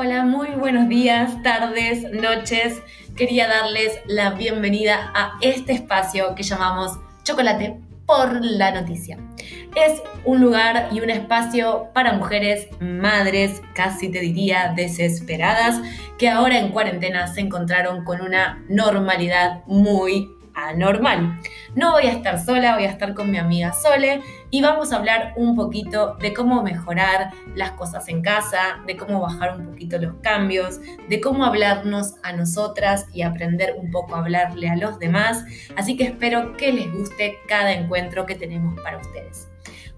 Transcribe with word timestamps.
Hola, 0.00 0.22
muy 0.22 0.50
buenos 0.50 0.88
días, 0.88 1.42
tardes, 1.42 2.04
noches. 2.12 2.80
Quería 3.16 3.48
darles 3.48 3.98
la 4.06 4.30
bienvenida 4.30 5.10
a 5.12 5.32
este 5.40 5.72
espacio 5.72 6.36
que 6.36 6.44
llamamos 6.44 7.00
Chocolate 7.24 7.80
por 8.06 8.40
la 8.40 8.70
Noticia. 8.70 9.18
Es 9.74 10.00
un 10.24 10.40
lugar 10.40 10.90
y 10.92 11.00
un 11.00 11.10
espacio 11.10 11.88
para 11.94 12.12
mujeres, 12.12 12.68
madres, 12.78 13.60
casi 13.74 14.08
te 14.08 14.20
diría 14.20 14.72
desesperadas, 14.76 15.80
que 16.16 16.28
ahora 16.28 16.60
en 16.60 16.70
cuarentena 16.70 17.26
se 17.26 17.40
encontraron 17.40 18.04
con 18.04 18.20
una 18.20 18.64
normalidad 18.68 19.64
muy 19.66 20.30
anormal. 20.66 21.40
No 21.74 21.92
voy 21.92 22.06
a 22.06 22.12
estar 22.12 22.38
sola, 22.38 22.74
voy 22.74 22.84
a 22.84 22.90
estar 22.90 23.14
con 23.14 23.30
mi 23.30 23.38
amiga 23.38 23.72
Sole 23.72 24.22
y 24.50 24.62
vamos 24.62 24.92
a 24.92 24.96
hablar 24.96 25.32
un 25.36 25.54
poquito 25.54 26.16
de 26.16 26.32
cómo 26.34 26.62
mejorar 26.62 27.30
las 27.54 27.72
cosas 27.72 28.08
en 28.08 28.22
casa, 28.22 28.80
de 28.86 28.96
cómo 28.96 29.20
bajar 29.20 29.56
un 29.58 29.66
poquito 29.66 29.98
los 29.98 30.14
cambios, 30.22 30.80
de 31.08 31.20
cómo 31.20 31.44
hablarnos 31.44 32.14
a 32.22 32.32
nosotras 32.32 33.06
y 33.12 33.22
aprender 33.22 33.74
un 33.78 33.90
poco 33.90 34.16
a 34.16 34.20
hablarle 34.20 34.68
a 34.68 34.76
los 34.76 34.98
demás. 34.98 35.44
Así 35.76 35.96
que 35.96 36.04
espero 36.04 36.56
que 36.56 36.72
les 36.72 36.92
guste 36.92 37.38
cada 37.46 37.72
encuentro 37.72 38.26
que 38.26 38.34
tenemos 38.34 38.80
para 38.80 38.98
ustedes. 38.98 39.48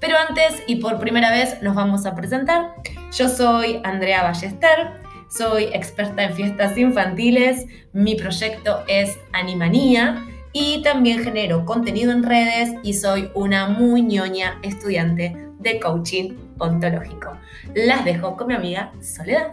Pero 0.00 0.16
antes 0.16 0.62
y 0.66 0.76
por 0.76 0.98
primera 0.98 1.30
vez 1.30 1.62
nos 1.62 1.74
vamos 1.74 2.06
a 2.06 2.14
presentar. 2.14 2.74
Yo 3.12 3.28
soy 3.28 3.80
Andrea 3.84 4.22
Ballester. 4.22 5.00
Soy 5.28 5.68
experta 5.72 6.24
en 6.24 6.34
fiestas 6.34 6.76
infantiles, 6.76 7.66
mi 7.92 8.16
proyecto 8.16 8.82
es 8.88 9.16
Animanía 9.32 10.26
y 10.52 10.82
también 10.82 11.22
genero 11.22 11.64
contenido 11.64 12.12
en 12.12 12.22
redes 12.22 12.74
y 12.82 12.94
soy 12.94 13.30
una 13.34 13.68
muy 13.68 14.02
ñoña 14.02 14.58
estudiante 14.62 15.48
de 15.58 15.78
coaching 15.78 16.34
ontológico. 16.58 17.36
Las 17.74 18.04
dejo 18.04 18.36
con 18.36 18.48
mi 18.48 18.54
amiga 18.54 18.92
Soledad. 19.00 19.52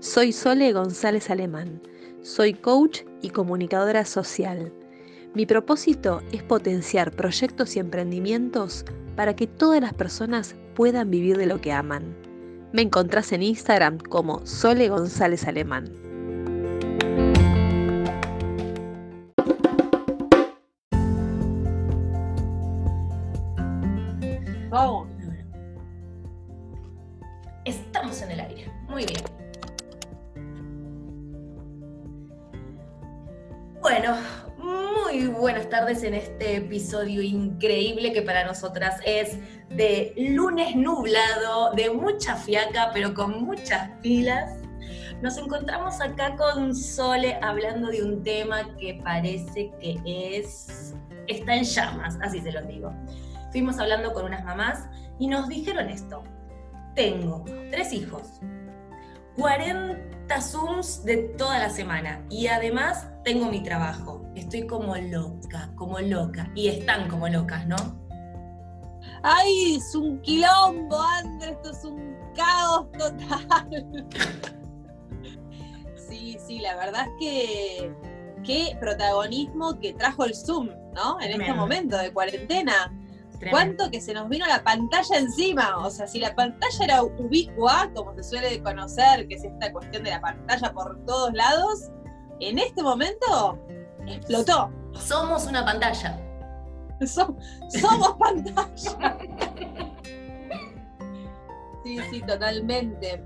Soy 0.00 0.32
Sole 0.32 0.72
González 0.72 1.28
Alemán. 1.28 1.82
Soy 2.22 2.54
coach 2.54 3.02
y 3.20 3.28
comunicadora 3.28 4.06
social. 4.06 4.72
Mi 5.36 5.44
propósito 5.44 6.22
es 6.32 6.42
potenciar 6.42 7.12
proyectos 7.12 7.76
y 7.76 7.78
emprendimientos 7.78 8.86
para 9.16 9.36
que 9.36 9.46
todas 9.46 9.82
las 9.82 9.92
personas 9.92 10.56
puedan 10.74 11.10
vivir 11.10 11.36
de 11.36 11.44
lo 11.44 11.60
que 11.60 11.72
aman. 11.72 12.16
Me 12.72 12.80
encontrás 12.80 13.32
en 13.32 13.42
Instagram 13.42 13.98
como 13.98 14.46
Sole 14.46 14.88
González 14.88 15.46
Alemán. 15.46 15.92
En 35.88 36.14
este 36.14 36.56
episodio 36.56 37.22
increíble 37.22 38.12
que 38.12 38.20
para 38.20 38.44
nosotras 38.44 38.96
es 39.06 39.38
de 39.68 40.12
lunes 40.16 40.74
nublado, 40.74 41.72
de 41.74 41.90
mucha 41.90 42.34
fiaca, 42.34 42.90
pero 42.92 43.14
con 43.14 43.44
muchas 43.44 43.90
pilas. 44.02 44.58
Nos 45.22 45.38
encontramos 45.38 46.00
acá 46.00 46.34
con 46.34 46.74
Sole 46.74 47.38
hablando 47.40 47.88
de 47.88 48.02
un 48.02 48.24
tema 48.24 48.76
que 48.78 49.00
parece 49.04 49.70
que 49.80 49.96
es 50.04 50.92
está 51.28 51.54
en 51.54 51.62
llamas, 51.62 52.18
así 52.20 52.40
se 52.40 52.50
los 52.50 52.66
digo. 52.66 52.92
Fuimos 53.52 53.78
hablando 53.78 54.12
con 54.12 54.24
unas 54.24 54.44
mamás 54.44 54.88
y 55.20 55.28
nos 55.28 55.48
dijeron 55.48 55.88
esto. 55.88 56.24
Tengo 56.96 57.44
tres 57.70 57.92
hijos, 57.92 58.40
40 59.36 60.40
Zooms 60.40 61.04
de 61.04 61.16
toda 61.38 61.58
la 61.58 61.70
semana 61.70 62.24
y 62.30 62.46
además 62.46 63.06
tengo 63.22 63.50
mi 63.50 63.62
trabajo. 63.62 64.24
Estoy 64.34 64.66
como 64.66 64.96
loca, 64.96 65.70
como 65.76 65.98
loca. 66.00 66.50
Y 66.54 66.68
están 66.68 67.08
como 67.08 67.28
locas, 67.28 67.66
¿no? 67.66 67.76
¡Ay, 69.22 69.76
es 69.76 69.94
un 69.94 70.20
quilombo, 70.20 71.00
Andrés! 71.00 71.56
Esto 71.56 71.70
es 71.70 71.84
un 71.84 72.16
caos 72.34 72.90
total. 72.92 73.86
sí, 76.08 76.38
sí, 76.46 76.58
la 76.60 76.76
verdad 76.76 77.06
es 77.06 77.12
que 77.18 77.94
qué 78.44 78.76
protagonismo 78.78 79.78
que 79.78 79.92
trajo 79.94 80.24
el 80.24 80.34
Zoom, 80.34 80.70
¿no? 80.94 81.20
En 81.20 81.40
este 81.40 81.52
momento 81.52 81.96
de 81.96 82.12
cuarentena. 82.12 82.92
¿Cuánto 83.50 83.90
que 83.90 84.00
se 84.00 84.14
nos 84.14 84.28
vino 84.28 84.46
la 84.46 84.62
pantalla 84.62 85.18
encima? 85.18 85.78
O 85.78 85.90
sea, 85.90 86.06
si 86.06 86.20
la 86.20 86.34
pantalla 86.34 86.84
era 86.84 87.02
ubicua, 87.02 87.90
como 87.94 88.14
se 88.14 88.22
suele 88.22 88.62
conocer, 88.62 89.26
que 89.28 89.34
es 89.34 89.44
esta 89.44 89.72
cuestión 89.72 90.04
de 90.04 90.10
la 90.10 90.20
pantalla 90.20 90.72
por 90.72 91.04
todos 91.04 91.32
lados, 91.34 91.90
en 92.40 92.58
este 92.58 92.82
momento 92.82 93.58
explotó. 94.06 94.70
Somos 94.94 95.46
una 95.46 95.64
pantalla. 95.64 96.18
somos 97.06 98.16
pantalla. 98.18 99.18
sí, 101.84 101.98
sí, 102.10 102.20
totalmente. 102.22 103.22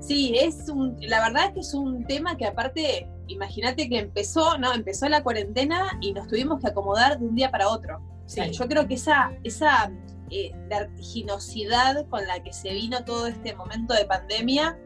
Sí, 0.00 0.34
es 0.36 0.68
un, 0.68 0.96
la 1.00 1.20
verdad 1.20 1.46
es 1.46 1.52
que 1.52 1.60
es 1.60 1.74
un 1.74 2.04
tema 2.04 2.36
que 2.36 2.46
aparte, 2.46 3.08
imagínate 3.28 3.88
que 3.88 3.98
empezó, 3.98 4.58
¿no? 4.58 4.72
Empezó 4.74 5.08
la 5.08 5.22
cuarentena 5.22 5.98
y 6.00 6.12
nos 6.12 6.26
tuvimos 6.28 6.60
que 6.60 6.68
acomodar 6.68 7.18
de 7.18 7.26
un 7.26 7.34
día 7.34 7.50
para 7.50 7.68
otro. 7.68 8.00
Yo 8.26 8.68
creo 8.68 8.86
que 8.86 8.94
esa, 8.94 9.32
esa 9.44 9.92
eh, 10.30 10.52
vertiginosidad 10.68 12.06
con 12.08 12.26
la 12.26 12.42
que 12.42 12.52
se 12.52 12.72
vino 12.72 13.04
todo 13.04 13.26
este 13.26 13.54
momento 13.54 13.94
de 13.94 14.04
pandemia 14.04 14.78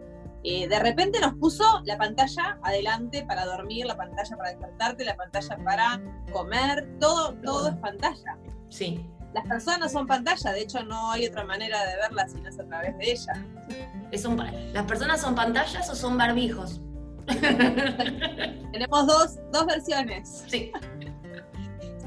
eh, 0.48 0.68
de 0.68 0.78
repente 0.78 1.18
nos 1.18 1.34
puso 1.34 1.64
la 1.86 1.98
pantalla 1.98 2.56
adelante 2.62 3.24
para 3.26 3.44
dormir, 3.44 3.84
la 3.84 3.96
pantalla 3.96 4.36
para 4.36 4.50
despertarte, 4.50 5.04
la 5.04 5.16
pantalla 5.16 5.56
para 5.64 6.00
comer, 6.32 6.88
todo, 7.00 7.34
todo 7.42 7.70
es 7.70 7.74
pantalla. 7.78 8.38
Sí. 8.68 9.04
Las 9.34 9.44
personas 9.48 9.90
son 9.90 10.06
pantalla, 10.06 10.52
de 10.52 10.60
hecho 10.60 10.84
no 10.84 11.10
hay 11.10 11.26
otra 11.26 11.42
manera 11.42 11.84
de 11.86 11.96
verlas 11.96 12.30
si 12.30 12.40
no 12.40 12.48
es 12.48 12.60
a 12.60 12.64
través 12.64 12.96
de 12.96 13.10
ella. 13.10 13.44
¿Las 14.72 14.84
personas 14.84 15.20
son 15.20 15.34
pantallas 15.34 15.90
o 15.90 15.96
son 15.96 16.16
barbijos? 16.16 16.80
Tenemos 18.72 19.04
dos, 19.04 19.38
dos 19.52 19.66
versiones. 19.66 20.44
Sí. 20.46 20.70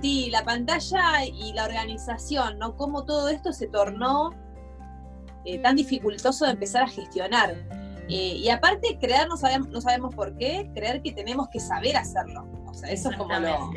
Sí, 0.02 0.30
la 0.32 0.44
pantalla 0.44 1.26
y 1.26 1.54
la 1.54 1.66
organización, 1.66 2.58
¿no? 2.58 2.76
Cómo 2.78 3.04
todo 3.06 3.30
esto 3.30 3.52
se 3.52 3.68
tornó 3.68 4.32
eh, 5.46 5.60
tan 5.60 5.76
dificultoso 5.76 6.46
de 6.46 6.52
empezar 6.52 6.84
a 6.84 6.88
gestionar. 6.88 7.56
Eh, 8.08 8.38
y 8.38 8.50
aparte, 8.50 8.98
creer 9.00 9.28
no 9.28 9.38
sabemos, 9.38 9.70
no 9.70 9.82
sabemos 9.82 10.16
por 10.16 10.36
qué, 10.38 10.70
creer 10.74 11.02
que 11.02 11.12
tenemos 11.12 11.50
que 11.50 11.60
saber 11.60 11.98
hacerlo. 11.98 12.48
O 12.66 12.74
sea, 12.74 12.90
eso 12.92 13.12
es 13.12 13.18
como 13.18 13.34
lo. 13.40 13.72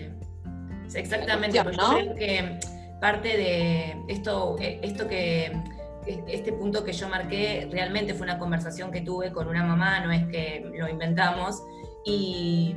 Exactamente, 0.95 1.63
¿no? 1.65 1.95
creo 1.95 2.15
que 2.15 2.61
parte 3.01 3.29
de 3.29 3.97
esto, 4.09 4.57
eh, 4.61 4.81
esto 4.83 5.09
que 5.09 5.53
este 6.07 6.53
punto 6.53 6.85
que 6.85 6.93
yo 6.93 7.09
marqué 7.09 7.69
realmente 7.71 8.15
fue 8.15 8.25
una 8.25 8.39
conversación 8.39 8.91
que 8.91 9.03
tuve 9.03 9.33
con 9.33 9.49
una 9.49 9.65
mamá, 9.65 10.01
no 10.01 10.11
es 10.13 10.27
que 10.27 10.69
lo 10.77 10.89
inventamos, 10.89 11.63
y, 12.05 12.77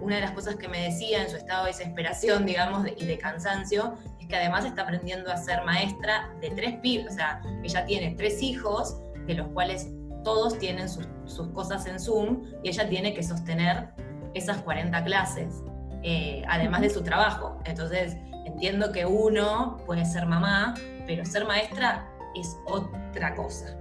una 0.00 0.16
de 0.16 0.20
las 0.20 0.32
cosas 0.32 0.56
que 0.56 0.68
me 0.68 0.82
decía 0.82 1.22
en 1.22 1.30
su 1.30 1.36
estado 1.36 1.64
de 1.64 1.70
desesperación, 1.70 2.44
digamos, 2.46 2.86
y 2.96 3.04
de 3.04 3.18
cansancio, 3.18 3.96
es 4.20 4.26
que 4.26 4.36
además 4.36 4.64
está 4.64 4.82
aprendiendo 4.82 5.30
a 5.30 5.36
ser 5.36 5.62
maestra 5.64 6.30
de 6.40 6.50
tres 6.50 6.74
pibes, 6.80 7.12
o 7.12 7.14
sea, 7.14 7.40
ella 7.62 7.84
tiene 7.84 8.14
tres 8.16 8.42
hijos, 8.42 9.00
de 9.26 9.34
los 9.34 9.48
cuales 9.48 9.88
todos 10.22 10.58
tienen 10.58 10.88
sus, 10.88 11.06
cosas 11.52 11.86
en 11.86 12.00
Zoom 12.00 12.44
y 12.62 12.68
ella 12.68 12.88
tiene 12.88 13.14
que 13.14 13.22
sostener 13.22 13.88
esas 14.34 14.58
40 14.58 15.04
clases, 15.04 15.62
eh, 16.02 16.42
además 16.48 16.80
de 16.80 16.90
su 16.90 17.02
trabajo. 17.02 17.58
Entonces, 17.64 18.16
entiendo 18.44 18.92
que 18.92 19.06
uno 19.06 19.78
puede 19.86 20.04
ser 20.04 20.26
mamá, 20.26 20.74
pero 21.06 21.24
ser 21.24 21.46
maestra 21.46 22.08
es 22.34 22.56
otra 22.66 23.34
cosa. 23.34 23.76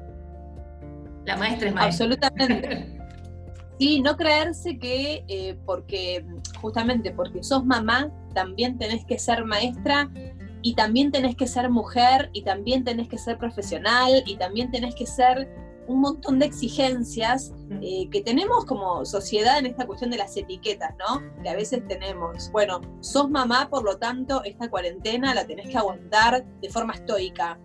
La 1.25 1.37
maestra 1.37 1.69
es 1.69 1.73
maestra. 1.73 2.05
Absolutamente. 2.05 2.99
Sí, 3.79 4.01
no 4.01 4.15
creerse 4.15 4.77
que 4.77 5.23
eh, 5.27 5.57
porque, 5.65 6.25
justamente 6.61 7.11
porque 7.11 7.43
sos 7.43 7.65
mamá, 7.65 8.11
también 8.33 8.77
tenés 8.77 9.05
que 9.05 9.17
ser 9.17 9.45
maestra 9.45 10.09
y 10.61 10.75
también 10.75 11.11
tenés 11.11 11.35
que 11.35 11.47
ser 11.47 11.69
mujer 11.69 12.29
y 12.33 12.43
también 12.43 12.83
tenés 12.83 13.09
que 13.09 13.17
ser 13.17 13.37
profesional 13.37 14.23
y 14.25 14.37
también 14.37 14.71
tenés 14.71 14.95
que 14.95 15.05
ser 15.05 15.49
un 15.87 15.99
montón 15.99 16.39
de 16.39 16.45
exigencias 16.45 17.53
eh, 17.81 18.07
que 18.09 18.21
tenemos 18.21 18.65
como 18.65 19.05
sociedad 19.05 19.59
en 19.59 19.65
esta 19.65 19.85
cuestión 19.85 20.11
de 20.11 20.17
las 20.17 20.35
etiquetas, 20.37 20.95
¿no? 20.97 21.21
Que 21.41 21.49
a 21.49 21.55
veces 21.55 21.85
tenemos, 21.87 22.49
bueno, 22.51 22.81
sos 23.01 23.29
mamá, 23.29 23.69
por 23.69 23.83
lo 23.83 23.97
tanto, 23.97 24.43
esta 24.43 24.69
cuarentena 24.69 25.33
la 25.33 25.45
tenés 25.45 25.69
que 25.69 25.77
aguantar 25.77 26.45
de 26.61 26.69
forma 26.69 26.93
estoica. 26.93 27.59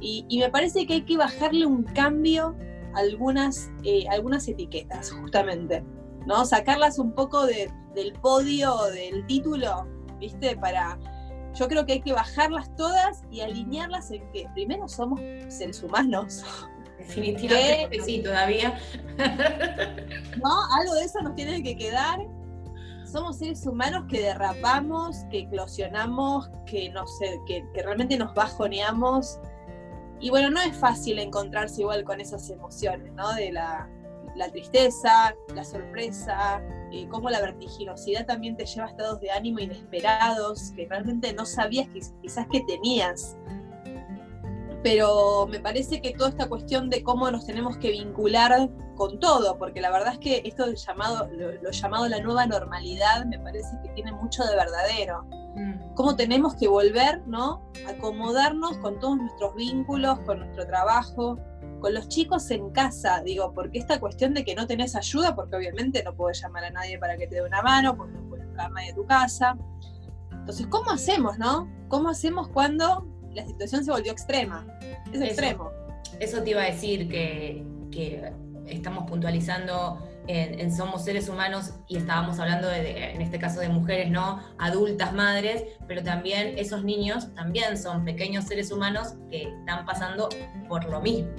Y, 0.00 0.38
me 0.38 0.48
parece 0.48 0.86
que 0.86 0.94
hay 0.94 1.02
que 1.02 1.18
bajarle 1.18 1.66
un 1.66 1.82
cambio 1.82 2.56
algunas, 2.94 3.70
eh, 3.84 4.04
algunas 4.10 4.46
etiquetas, 4.48 5.10
justamente, 5.12 5.84
¿no? 6.26 6.44
Sacarlas 6.44 6.98
un 6.98 7.12
poco 7.12 7.46
de, 7.46 7.70
del 7.94 8.12
podio 8.14 8.76
del 8.92 9.26
título, 9.26 9.86
¿viste? 10.18 10.56
Para, 10.56 10.98
yo 11.54 11.68
creo 11.68 11.86
que 11.86 11.94
hay 11.94 12.00
que 12.00 12.12
bajarlas 12.12 12.74
todas 12.76 13.22
y 13.30 13.40
alinearlas 13.40 14.10
en 14.10 14.30
que 14.32 14.46
primero 14.54 14.88
somos 14.88 15.20
seres 15.48 15.82
humanos. 15.82 16.44
Definitivamente 16.98 18.00
sí, 18.04 18.22
todavía. 18.22 18.78
¿No? 20.42 20.74
Algo 20.78 20.94
de 20.94 21.04
eso 21.04 21.20
nos 21.22 21.34
tiene 21.34 21.62
que 21.62 21.76
quedar. 21.76 22.20
Somos 23.04 23.38
seres 23.38 23.66
humanos 23.66 24.04
que 24.08 24.20
derrapamos, 24.20 25.24
que 25.30 25.40
eclosionamos, 25.40 26.48
que, 26.66 26.90
no 26.90 27.04
sé, 27.06 27.40
que, 27.46 27.64
que 27.74 27.82
realmente 27.82 28.16
nos 28.16 28.32
bajoneamos. 28.34 29.40
Y 30.20 30.30
bueno, 30.30 30.50
no 30.50 30.60
es 30.60 30.76
fácil 30.76 31.18
encontrarse 31.18 31.80
igual 31.80 32.04
con 32.04 32.20
esas 32.20 32.48
emociones, 32.50 33.12
¿no? 33.14 33.32
De 33.34 33.52
la, 33.52 33.88
la 34.36 34.50
tristeza, 34.50 35.34
la 35.54 35.64
sorpresa, 35.64 36.62
eh, 36.92 37.06
cómo 37.08 37.30
la 37.30 37.40
vertiginosidad 37.40 38.26
también 38.26 38.56
te 38.56 38.66
lleva 38.66 38.86
a 38.86 38.90
estados 38.90 39.20
de 39.20 39.30
ánimo 39.30 39.60
inesperados 39.60 40.72
que 40.76 40.86
realmente 40.86 41.32
no 41.32 41.46
sabías 41.46 41.88
que 41.88 42.00
quizás 42.22 42.46
que 42.48 42.60
tenías. 42.62 43.36
Pero 44.82 45.46
me 45.46 45.60
parece 45.60 46.00
que 46.00 46.12
toda 46.12 46.30
esta 46.30 46.48
cuestión 46.48 46.88
de 46.88 47.02
cómo 47.02 47.30
nos 47.30 47.44
tenemos 47.44 47.76
que 47.76 47.90
vincular 47.90 48.70
con 48.96 49.20
todo, 49.20 49.58
porque 49.58 49.80
la 49.80 49.90
verdad 49.90 50.14
es 50.14 50.18
que 50.18 50.42
esto 50.44 50.64
del 50.64 50.76
llamado, 50.76 51.28
lo, 51.32 51.70
llamado 51.70 52.08
la 52.08 52.20
nueva 52.20 52.46
normalidad 52.46 53.26
me 53.26 53.38
parece 53.38 53.68
que 53.82 53.90
tiene 53.90 54.12
mucho 54.12 54.42
de 54.44 54.56
verdadero. 54.56 55.26
Cómo 55.94 56.16
tenemos 56.16 56.54
que 56.54 56.68
volver, 56.68 57.26
¿no? 57.26 57.62
Acomodarnos 57.88 58.78
con 58.78 58.98
todos 59.00 59.16
nuestros 59.16 59.54
vínculos, 59.54 60.18
con 60.20 60.38
nuestro 60.38 60.66
trabajo, 60.66 61.38
con 61.80 61.94
los 61.94 62.08
chicos 62.08 62.50
en 62.50 62.70
casa, 62.70 63.22
digo, 63.22 63.52
porque 63.52 63.78
esta 63.78 63.98
cuestión 63.98 64.34
de 64.34 64.44
que 64.44 64.54
no 64.54 64.66
tenés 64.66 64.94
ayuda, 64.94 65.34
porque 65.34 65.56
obviamente 65.56 66.02
no 66.04 66.14
puedes 66.14 66.40
llamar 66.40 66.64
a 66.64 66.70
nadie 66.70 66.98
para 66.98 67.16
que 67.16 67.26
te 67.26 67.36
dé 67.36 67.42
una 67.42 67.62
mano, 67.62 67.96
porque 67.96 68.14
no 68.14 68.28
puede 68.28 68.44
entrar 68.44 68.70
nadie 68.70 68.92
a 68.92 68.94
tu 68.94 69.06
casa. 69.06 69.56
Entonces, 70.30 70.66
¿cómo 70.68 70.90
hacemos, 70.90 71.38
no? 71.38 71.68
¿Cómo 71.88 72.08
hacemos 72.08 72.48
cuando 72.48 73.06
la 73.34 73.46
situación 73.46 73.84
se 73.84 73.90
volvió 73.90 74.12
extrema? 74.12 74.66
Es 75.12 75.20
extremo. 75.20 75.70
Eso 76.18 76.42
te 76.42 76.50
iba 76.50 76.62
a 76.62 76.66
decir 76.66 77.08
que, 77.08 77.64
estamos 78.66 79.10
puntualizando 79.10 79.98
en, 80.30 80.74
Somos 80.74 81.04
seres 81.04 81.28
humanos 81.28 81.74
y 81.88 81.96
estábamos 81.96 82.38
hablando 82.38 82.68
de, 82.68 83.12
en 83.12 83.20
este 83.20 83.38
caso 83.38 83.60
de 83.60 83.68
mujeres, 83.68 84.10
¿no? 84.10 84.40
Adultas, 84.58 85.12
madres, 85.12 85.64
pero 85.86 86.02
también 86.02 86.58
esos 86.58 86.84
niños 86.84 87.34
también 87.34 87.76
son 87.76 88.04
pequeños 88.04 88.44
seres 88.44 88.70
humanos 88.70 89.14
que 89.30 89.42
están 89.42 89.84
pasando 89.84 90.28
por 90.68 90.84
lo 90.84 91.00
mismo 91.00 91.30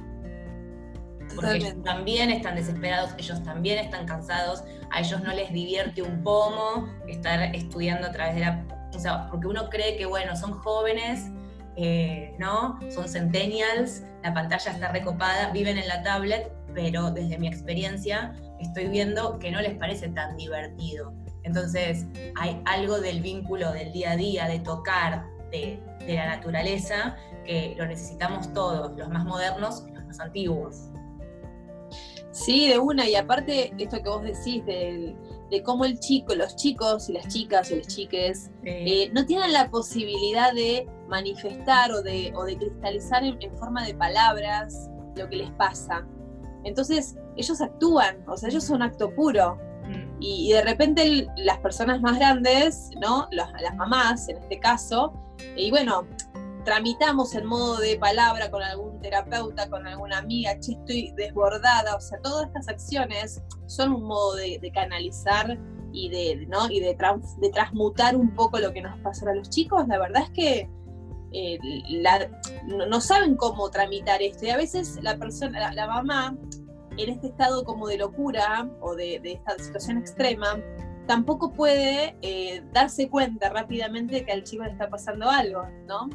porque 1.35 1.57
ellos 1.57 1.83
también 1.83 2.29
están 2.29 2.55
desesperados, 2.55 3.11
ellos 3.17 3.43
también 3.43 3.79
están 3.79 4.05
cansados, 4.05 4.63
a 4.89 4.99
ellos 4.99 5.21
no 5.21 5.31
les 5.33 5.51
divierte 5.51 6.01
un 6.01 6.23
pomo 6.23 6.87
estar 7.07 7.55
estudiando 7.55 8.07
a 8.07 8.11
través 8.11 8.35
de 8.35 8.41
la... 8.41 8.65
O 8.94 8.99
sea, 8.99 9.27
porque 9.29 9.47
uno 9.47 9.69
cree 9.69 9.95
que, 9.95 10.05
bueno, 10.05 10.35
son 10.35 10.53
jóvenes, 10.53 11.29
eh, 11.77 12.35
¿no? 12.37 12.79
Son 12.89 13.07
centennials, 13.07 14.03
la 14.23 14.33
pantalla 14.33 14.71
está 14.71 14.89
recopada, 14.89 15.51
viven 15.51 15.77
en 15.77 15.87
la 15.87 16.03
tablet, 16.03 16.51
pero 16.73 17.12
desde 17.12 17.38
mi 17.38 17.47
experiencia 17.47 18.35
estoy 18.59 18.88
viendo 18.88 19.39
que 19.39 19.51
no 19.51 19.62
les 19.62 19.77
parece 19.77 20.09
tan 20.09 20.38
divertido. 20.38 21.13
Entonces, 21.44 22.06
hay 22.35 22.62
algo 22.65 23.00
del 23.00 23.21
vínculo 23.21 23.71
del 23.71 23.91
día 23.91 24.12
a 24.12 24.15
día, 24.15 24.47
de 24.47 24.59
tocar, 24.59 25.25
de, 25.51 25.79
de 26.06 26.15
la 26.15 26.35
naturaleza, 26.35 27.15
que 27.45 27.75
lo 27.77 27.85
necesitamos 27.88 28.53
todos, 28.53 28.95
los 28.97 29.09
más 29.09 29.25
modernos 29.25 29.85
y 29.89 29.94
los 29.94 30.06
más 30.06 30.19
antiguos. 30.19 30.89
Sí, 32.31 32.69
de 32.69 32.79
una, 32.79 33.09
y 33.09 33.15
aparte 33.15 33.73
esto 33.77 34.01
que 34.01 34.09
vos 34.09 34.23
decís 34.23 34.65
de 34.65 35.15
cómo 35.63 35.83
el 35.83 36.00
chico, 36.00 36.33
los 36.33 36.56
chicos 36.56 37.09
y 37.09 37.13
las 37.13 37.27
chicas 37.27 37.69
y 37.71 37.75
los 37.75 37.88
chiques 37.88 38.50
eh, 38.63 39.09
no 39.13 39.25
tienen 39.25 39.51
la 39.51 39.69
posibilidad 39.69 40.53
de 40.53 40.88
manifestar 41.09 41.91
o 41.91 42.01
de, 42.01 42.31
o 42.35 42.45
de 42.45 42.57
cristalizar 42.57 43.23
en, 43.25 43.38
forma 43.57 43.85
de 43.85 43.94
palabras 43.94 44.89
lo 45.18 45.27
que 45.27 45.35
les 45.35 45.51
pasa. 45.51 46.07
Entonces 46.63 47.15
ellos 47.35 47.61
actúan, 47.61 48.23
o 48.27 48.37
sea, 48.37 48.49
ellos 48.49 48.63
son 48.63 48.81
acto 48.81 49.13
puro. 49.13 49.57
Mm. 49.87 50.17
Y, 50.19 50.53
de 50.53 50.61
repente 50.61 51.27
las 51.37 51.57
personas 51.59 52.01
más 52.01 52.17
grandes, 52.17 52.89
¿no? 53.01 53.27
Las, 53.31 53.51
las 53.61 53.75
mamás 53.75 54.29
en 54.29 54.37
este 54.37 54.59
caso, 54.59 55.13
y 55.55 55.71
bueno, 55.71 56.05
tramitamos 56.63 57.33
en 57.35 57.45
modo 57.45 57.77
de 57.77 57.97
palabra 57.97 58.51
con 58.51 58.61
algún 58.61 58.99
terapeuta, 58.99 59.69
con 59.69 59.87
alguna 59.87 60.19
amiga, 60.19 60.59
che, 60.59 60.73
estoy 60.73 61.13
desbordada, 61.17 61.95
o 61.95 61.99
sea, 61.99 62.19
todas 62.21 62.47
estas 62.47 62.67
acciones 62.67 63.41
son 63.67 63.93
un 63.93 64.03
modo 64.03 64.35
de, 64.35 64.71
canalizar 64.73 65.57
y 65.91 66.09
de, 66.09 66.45
¿no? 66.47 66.69
y 66.69 66.79
de, 66.79 66.95
de, 67.39 67.49
transmutar 67.49 68.15
un 68.15 68.33
poco 68.35 68.59
lo 68.59 68.71
que 68.71 68.81
nos 68.81 68.97
pasa 68.99 69.29
a 69.29 69.35
los 69.35 69.49
chicos. 69.49 69.87
La 69.87 69.99
verdad 69.99 70.23
es 70.23 70.29
que 70.31 70.69
eh, 71.33 71.57
no, 72.66 73.01
saben 73.01 73.36
cómo 73.36 73.69
tramitar 73.69 74.22
esto 74.22 74.45
y 74.45 74.50
a 74.50 74.57
veces 74.57 75.00
la 75.01 75.18
persona, 75.18 75.72
la, 75.74 75.88
mamá, 75.88 76.36
en 76.98 77.10
este 77.10 77.28
estado 77.28 77.63
como 77.63 77.88
de 77.88 77.98
locura 77.98 78.69
o 78.81 78.95
de, 78.95 79.22
esta 79.24 79.57
situación 79.57 79.98
extrema, 79.98 80.60
tampoco 81.07 81.51
puede 81.54 82.16
eh, 82.22 82.63
darse 82.74 83.10
cuenta 83.10 83.50
rápidamente 83.50 84.25
que 84.25 84.31
al 84.31 84.44
chico 84.44 84.63
le 84.63 84.72
está 84.72 84.89
pasando 84.89 85.30
algo, 85.30 85.63
¿no? 85.88 86.10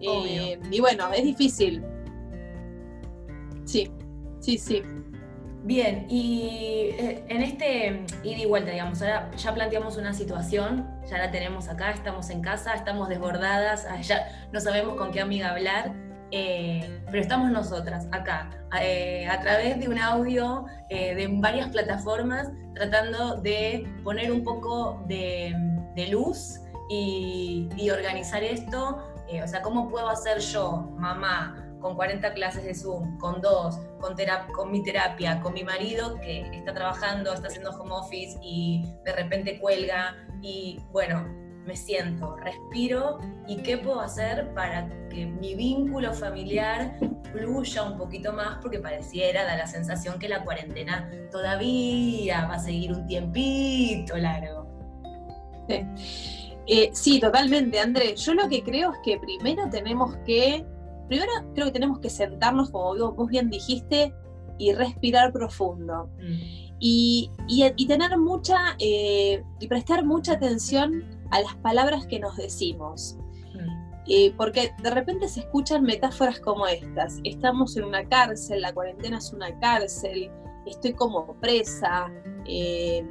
Eh, 0.00 0.60
y 0.70 0.80
bueno, 0.80 1.10
es 1.12 1.24
difícil. 1.24 1.82
Sí, 3.64 3.90
sí, 4.40 4.58
sí. 4.58 4.82
Bien, 5.66 6.06
y 6.08 6.90
eh, 6.96 7.24
en 7.28 7.42
este 7.42 8.06
ida 8.22 8.38
y 8.38 8.46
vuelta, 8.46 8.70
digamos, 8.70 9.02
ahora 9.02 9.32
ya 9.36 9.52
planteamos 9.52 9.96
una 9.96 10.14
situación, 10.14 10.88
ya 11.10 11.18
la 11.18 11.32
tenemos 11.32 11.68
acá, 11.68 11.90
estamos 11.90 12.30
en 12.30 12.40
casa, 12.40 12.74
estamos 12.74 13.08
desbordadas, 13.08 13.84
ah, 13.90 14.00
ya 14.00 14.28
no 14.52 14.60
sabemos 14.60 14.94
con 14.94 15.10
qué 15.10 15.20
amiga 15.20 15.50
hablar, 15.50 15.92
eh, 16.30 17.00
pero 17.06 17.20
estamos 17.20 17.50
nosotras 17.50 18.06
acá, 18.12 18.48
a 18.70 19.40
través 19.40 19.80
de 19.80 19.88
un 19.88 19.98
audio 19.98 20.66
de 20.88 21.28
varias 21.32 21.70
plataformas, 21.70 22.48
tratando 22.76 23.40
de 23.40 23.92
poner 24.04 24.30
un 24.30 24.44
poco 24.44 25.04
de, 25.08 25.52
luz 26.12 26.60
y, 26.88 27.90
organizar 27.90 28.44
esto 28.44 29.02
eh, 29.28 29.42
o 29.42 29.48
sea, 29.48 29.60
¿cómo 29.60 29.88
puedo 29.88 30.08
hacer 30.08 30.38
yo, 30.38 30.88
mamá, 30.96 31.65
con 31.86 31.94
40 31.94 32.34
clases 32.34 32.64
de 32.64 32.74
Zoom, 32.74 33.16
con 33.18 33.40
dos, 33.40 33.78
con, 34.00 34.16
con 34.52 34.72
mi 34.72 34.82
terapia, 34.82 35.40
con 35.40 35.54
mi 35.54 35.62
marido 35.62 36.16
que 36.16 36.40
está 36.52 36.74
trabajando, 36.74 37.32
está 37.32 37.46
haciendo 37.46 37.70
home 37.70 37.92
office 37.92 38.36
y 38.42 38.84
de 39.04 39.12
repente 39.12 39.60
cuelga 39.60 40.16
y 40.42 40.80
bueno, 40.90 41.24
me 41.64 41.76
siento, 41.76 42.34
respiro 42.38 43.20
y 43.46 43.58
qué 43.58 43.78
puedo 43.78 44.00
hacer 44.00 44.52
para 44.52 44.88
que 45.10 45.26
mi 45.26 45.54
vínculo 45.54 46.12
familiar 46.12 46.98
fluya 47.30 47.84
un 47.84 47.96
poquito 47.96 48.32
más 48.32 48.58
porque 48.60 48.80
pareciera, 48.80 49.44
da 49.44 49.56
la 49.56 49.68
sensación 49.68 50.18
que 50.18 50.28
la 50.28 50.42
cuarentena 50.42 51.08
todavía 51.30 52.46
va 52.46 52.54
a 52.54 52.58
seguir 52.58 52.94
un 52.94 53.06
tiempito 53.06 54.16
largo. 54.16 54.66
Sí. 55.68 55.86
Eh, 56.68 56.90
sí, 56.92 57.20
totalmente, 57.20 57.78
André. 57.78 58.16
Yo 58.16 58.34
lo 58.34 58.48
que 58.48 58.62
creo 58.62 58.92
es 58.92 58.98
que 59.04 59.18
primero 59.18 59.70
tenemos 59.70 60.16
que, 60.26 60.66
primero 61.08 61.30
creo 61.54 61.66
que 61.66 61.72
tenemos 61.72 61.98
que 62.00 62.10
sentarnos, 62.10 62.70
como 62.70 62.94
vos 63.14 63.28
bien 63.28 63.50
dijiste, 63.50 64.12
y 64.58 64.72
respirar 64.72 65.32
profundo. 65.32 66.10
Mm. 66.18 66.66
Y, 66.78 67.30
tener 67.88 68.18
mucha, 68.18 68.76
eh, 68.78 69.42
y 69.60 69.66
prestar 69.66 70.04
mucha 70.04 70.34
atención 70.34 71.04
a 71.30 71.40
las 71.40 71.54
palabras 71.56 72.06
que 72.06 72.18
nos 72.18 72.36
decimos. 72.36 73.16
Mm. 73.54 73.86
Eh, 74.08 74.34
porque 74.36 74.72
de 74.82 74.90
repente 74.90 75.28
se 75.28 75.40
escuchan 75.40 75.82
metáforas 75.82 76.38
como 76.40 76.66
estas. 76.66 77.18
Estamos 77.24 77.76
en 77.76 77.84
una 77.84 78.06
cárcel, 78.08 78.62
la 78.62 78.72
cuarentena 78.72 79.18
es 79.18 79.32
una 79.32 79.58
cárcel, 79.58 80.30
estoy 80.66 80.92
como 80.92 81.34
presa. 81.40 82.12
Eh, 82.46 83.04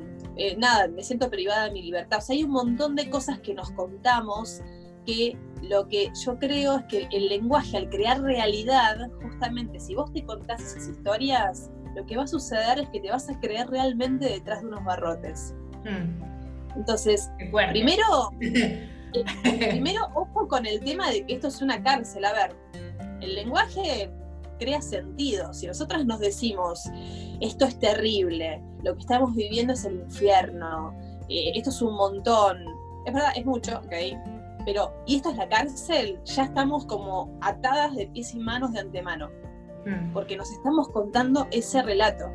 nada, 0.58 0.88
me 0.88 1.04
siento 1.04 1.30
privada 1.30 1.66
de 1.66 1.72
mi 1.72 1.82
libertad. 1.82 2.20
O 2.20 2.22
sea, 2.22 2.36
hay 2.36 2.44
un 2.44 2.52
montón 2.52 2.96
de 2.96 3.10
cosas 3.10 3.40
que 3.40 3.54
nos 3.54 3.72
contamos 3.72 4.62
que 5.06 5.38
lo 5.70 5.88
que 5.88 6.12
yo 6.24 6.38
creo 6.38 6.78
es 6.78 6.86
que 6.86 7.08
el 7.12 7.30
lenguaje 7.30 7.78
al 7.78 7.90
crear 7.90 8.22
realidad, 8.22 9.10
justamente 9.22 9.80
si 9.80 9.96
vos 9.96 10.12
te 10.14 10.24
contás 10.24 10.62
esas 10.62 10.88
historias, 10.90 11.70
lo 11.96 12.06
que 12.06 12.18
va 12.18 12.24
a 12.24 12.28
suceder 12.28 12.80
es 12.80 12.90
que 12.90 13.00
te 13.00 13.10
vas 13.10 13.30
a 13.30 13.40
creer 13.40 13.68
realmente 13.70 14.26
detrás 14.26 14.62
de 14.62 14.68
unos 14.68 14.84
barrotes. 14.84 15.56
Hmm. 15.84 16.22
Entonces, 16.76 17.32
primero, 17.72 18.32
primero 19.70 20.08
ojo 20.14 20.48
con 20.48 20.66
el 20.66 20.82
tema 20.82 21.10
de 21.10 21.26
que 21.26 21.36
esto 21.36 21.48
es 21.48 21.62
una 21.62 21.82
cárcel. 21.82 22.26
A 22.26 22.34
ver, 22.34 22.56
el 23.22 23.36
lenguaje 23.36 24.12
crea 24.60 24.82
sentido. 24.82 25.54
Si 25.54 25.68
nosotras 25.68 26.06
nos 26.06 26.20
decimos, 26.20 26.84
esto 27.40 27.66
es 27.66 27.80
terrible, 27.80 28.62
lo 28.84 28.94
que 28.94 29.02
estamos 29.02 29.36
viviendo 29.36 29.74
es 29.74 29.86
el 29.86 29.96
infierno, 29.96 30.94
eh, 31.30 31.52
esto 31.56 31.70
es 31.70 31.82
un 31.82 31.96
montón, 31.96 32.58
es 33.06 33.14
verdad, 33.14 33.32
es 33.36 33.46
mucho, 33.46 33.78
ok, 33.80 33.94
pero, 34.66 34.94
y 35.06 35.18
esto 35.18 35.30
es 35.30 35.38
la 35.38 35.48
cárcel, 35.48 36.20
ya 36.26 36.44
estamos 36.44 36.86
como 36.86 37.38
atadas 37.42 37.96
de 37.96 38.08
pies 38.08 38.34
y 38.34 38.40
manos 38.40 38.74
de 38.74 38.80
antemano, 38.80 39.30
mm. 39.86 40.12
porque 40.12 40.36
nos 40.36 40.52
estamos 40.52 40.90
contando 40.90 41.48
ese 41.52 41.82
relato. 41.82 42.26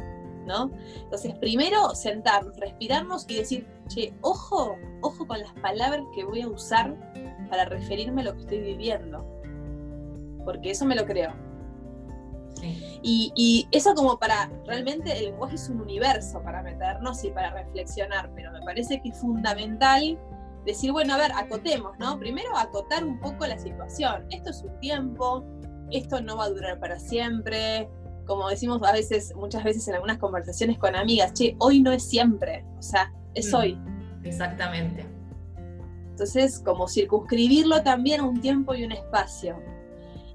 ¿no? 0.46 0.70
Entonces, 1.02 1.34
primero 1.38 1.94
sentarnos, 1.94 2.56
respirarnos 2.56 3.24
y 3.28 3.36
decir, 3.36 3.66
che, 3.88 4.14
ojo, 4.20 4.76
ojo 5.02 5.26
con 5.26 5.38
las 5.40 5.52
palabras 5.54 6.04
que 6.14 6.24
voy 6.24 6.42
a 6.42 6.48
usar 6.48 6.96
para 7.48 7.66
referirme 7.66 8.22
a 8.22 8.24
lo 8.26 8.34
que 8.34 8.40
estoy 8.40 8.60
viviendo. 8.60 9.24
Porque 10.44 10.70
eso 10.70 10.86
me 10.86 10.96
lo 10.96 11.04
creo. 11.04 11.32
Y, 13.02 13.32
y, 13.34 13.68
eso 13.70 13.94
como 13.94 14.18
para, 14.18 14.50
realmente 14.66 15.16
el 15.16 15.26
lenguaje 15.26 15.54
es 15.54 15.68
un 15.68 15.80
universo 15.80 16.42
para 16.42 16.62
meternos 16.62 17.24
y 17.24 17.30
para 17.30 17.50
reflexionar, 17.50 18.30
pero 18.34 18.52
me 18.52 18.60
parece 18.60 19.00
que 19.00 19.08
es 19.08 19.18
fundamental 19.18 20.18
decir, 20.64 20.92
bueno, 20.92 21.14
a 21.14 21.18
ver, 21.18 21.32
acotemos, 21.32 21.98
¿no? 21.98 22.18
Primero 22.18 22.56
acotar 22.56 23.04
un 23.04 23.18
poco 23.20 23.46
la 23.46 23.58
situación. 23.58 24.26
Esto 24.30 24.50
es 24.50 24.62
un 24.62 24.78
tiempo, 24.80 25.44
esto 25.90 26.20
no 26.20 26.36
va 26.36 26.44
a 26.44 26.50
durar 26.50 26.78
para 26.78 26.98
siempre. 26.98 27.88
Como 28.26 28.48
decimos 28.48 28.82
a 28.82 28.92
veces, 28.92 29.34
muchas 29.34 29.64
veces 29.64 29.88
en 29.88 29.94
algunas 29.94 30.18
conversaciones 30.18 30.78
con 30.78 30.94
amigas, 30.94 31.32
che, 31.32 31.56
hoy 31.58 31.80
no 31.80 31.92
es 31.92 32.08
siempre, 32.08 32.64
o 32.78 32.82
sea, 32.82 33.12
es 33.34 33.52
mm, 33.52 33.56
hoy. 33.56 33.78
Exactamente. 34.22 35.06
Entonces, 36.10 36.60
como 36.60 36.86
circunscribirlo 36.86 37.82
también 37.82 38.20
a 38.20 38.24
un 38.24 38.40
tiempo 38.40 38.74
y 38.74 38.84
un 38.84 38.92
espacio. 38.92 39.56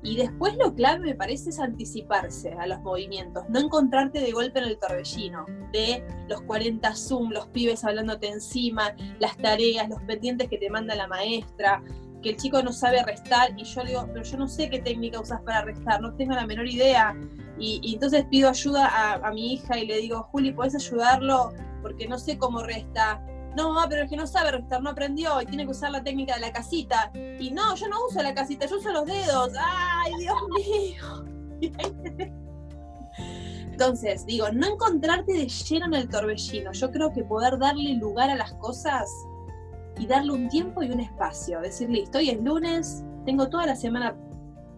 Y 0.05 0.17
después 0.17 0.55
lo 0.57 0.75
clave 0.75 0.99
me 0.99 1.15
parece 1.15 1.49
es 1.49 1.59
anticiparse 1.59 2.53
a 2.53 2.67
los 2.67 2.79
movimientos, 2.81 3.43
no 3.49 3.59
encontrarte 3.59 4.19
de 4.19 4.31
golpe 4.31 4.59
en 4.59 4.65
el 4.65 4.77
torbellino, 4.77 5.47
de 5.71 6.05
los 6.29 6.43
40 6.43 6.95
Zoom, 6.95 7.31
los 7.31 7.47
pibes 7.47 7.83
hablándote 7.83 8.27
encima, 8.27 8.95
las 9.17 9.35
tareas, 9.37 9.89
los 9.89 9.99
pendientes 10.03 10.47
que 10.47 10.59
te 10.59 10.69
manda 10.69 10.93
la 10.93 11.07
maestra, 11.07 11.81
que 12.21 12.29
el 12.29 12.37
chico 12.37 12.61
no 12.61 12.71
sabe 12.71 13.03
restar 13.03 13.49
y 13.57 13.63
yo 13.63 13.83
le 13.83 13.89
digo, 13.89 14.07
pero 14.13 14.23
yo 14.23 14.37
no 14.37 14.47
sé 14.47 14.69
qué 14.69 14.77
técnica 14.77 15.19
usas 15.19 15.41
para 15.41 15.63
restar, 15.63 15.99
no 15.99 16.13
tengo 16.13 16.35
la 16.35 16.45
menor 16.45 16.67
idea. 16.67 17.15
Y, 17.57 17.93
entonces 17.95 18.25
pido 18.29 18.49
ayuda 18.49 18.85
a, 18.85 19.27
a, 19.27 19.31
mi 19.31 19.53
hija 19.53 19.79
y 19.79 19.87
le 19.87 19.97
digo, 19.97 20.21
Juli, 20.31 20.51
¿puedes 20.51 20.75
ayudarlo? 20.75 21.51
Porque 21.81 22.07
no 22.07 22.19
sé 22.19 22.37
cómo 22.37 22.61
resta 22.61 23.25
no, 23.55 23.75
pero 23.89 24.03
es 24.03 24.09
que 24.09 24.17
no 24.17 24.27
sabe 24.27 24.51
restar, 24.51 24.81
no 24.81 24.89
aprendió 24.89 25.41
y 25.41 25.45
tiene 25.45 25.65
que 25.65 25.71
usar 25.71 25.91
la 25.91 26.03
técnica 26.03 26.35
de 26.35 26.41
la 26.41 26.51
casita. 26.51 27.11
Y 27.39 27.51
no, 27.51 27.75
yo 27.75 27.87
no 27.87 28.05
uso 28.05 28.21
la 28.21 28.33
casita, 28.33 28.65
yo 28.65 28.77
uso 28.77 28.91
los 28.91 29.05
dedos. 29.05 29.53
¡Ay, 29.59 30.13
Dios 30.19 30.37
mío! 31.61 31.71
Entonces, 33.71 34.25
digo, 34.25 34.49
no 34.51 34.67
encontrarte 34.67 35.33
de 35.33 35.47
lleno 35.47 35.85
en 35.87 35.93
el 35.95 36.09
torbellino. 36.09 36.71
Yo 36.71 36.91
creo 36.91 37.11
que 37.11 37.23
poder 37.23 37.57
darle 37.57 37.95
lugar 37.95 38.29
a 38.29 38.35
las 38.35 38.53
cosas 38.53 39.09
y 39.97 40.07
darle 40.07 40.31
un 40.31 40.49
tiempo 40.49 40.83
y 40.83 40.91
un 40.91 40.99
espacio. 40.99 41.59
Decir, 41.61 41.89
listo, 41.89 42.17
hoy 42.17 42.29
es 42.29 42.41
lunes, 42.41 43.03
tengo 43.25 43.49
toda 43.49 43.65
la 43.65 43.75
semana 43.75 44.15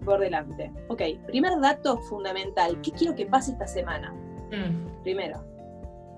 por 0.03 0.19
delante. 0.19 0.71
Ok, 0.89 1.01
primer 1.27 1.59
dato 1.59 1.99
fundamental. 1.99 2.79
¿Qué 2.81 2.91
quiero 2.91 3.13
que 3.15 3.25
pase 3.25 3.51
esta 3.51 3.67
semana? 3.67 4.13
Mm. 4.51 5.03
Primero, 5.03 5.43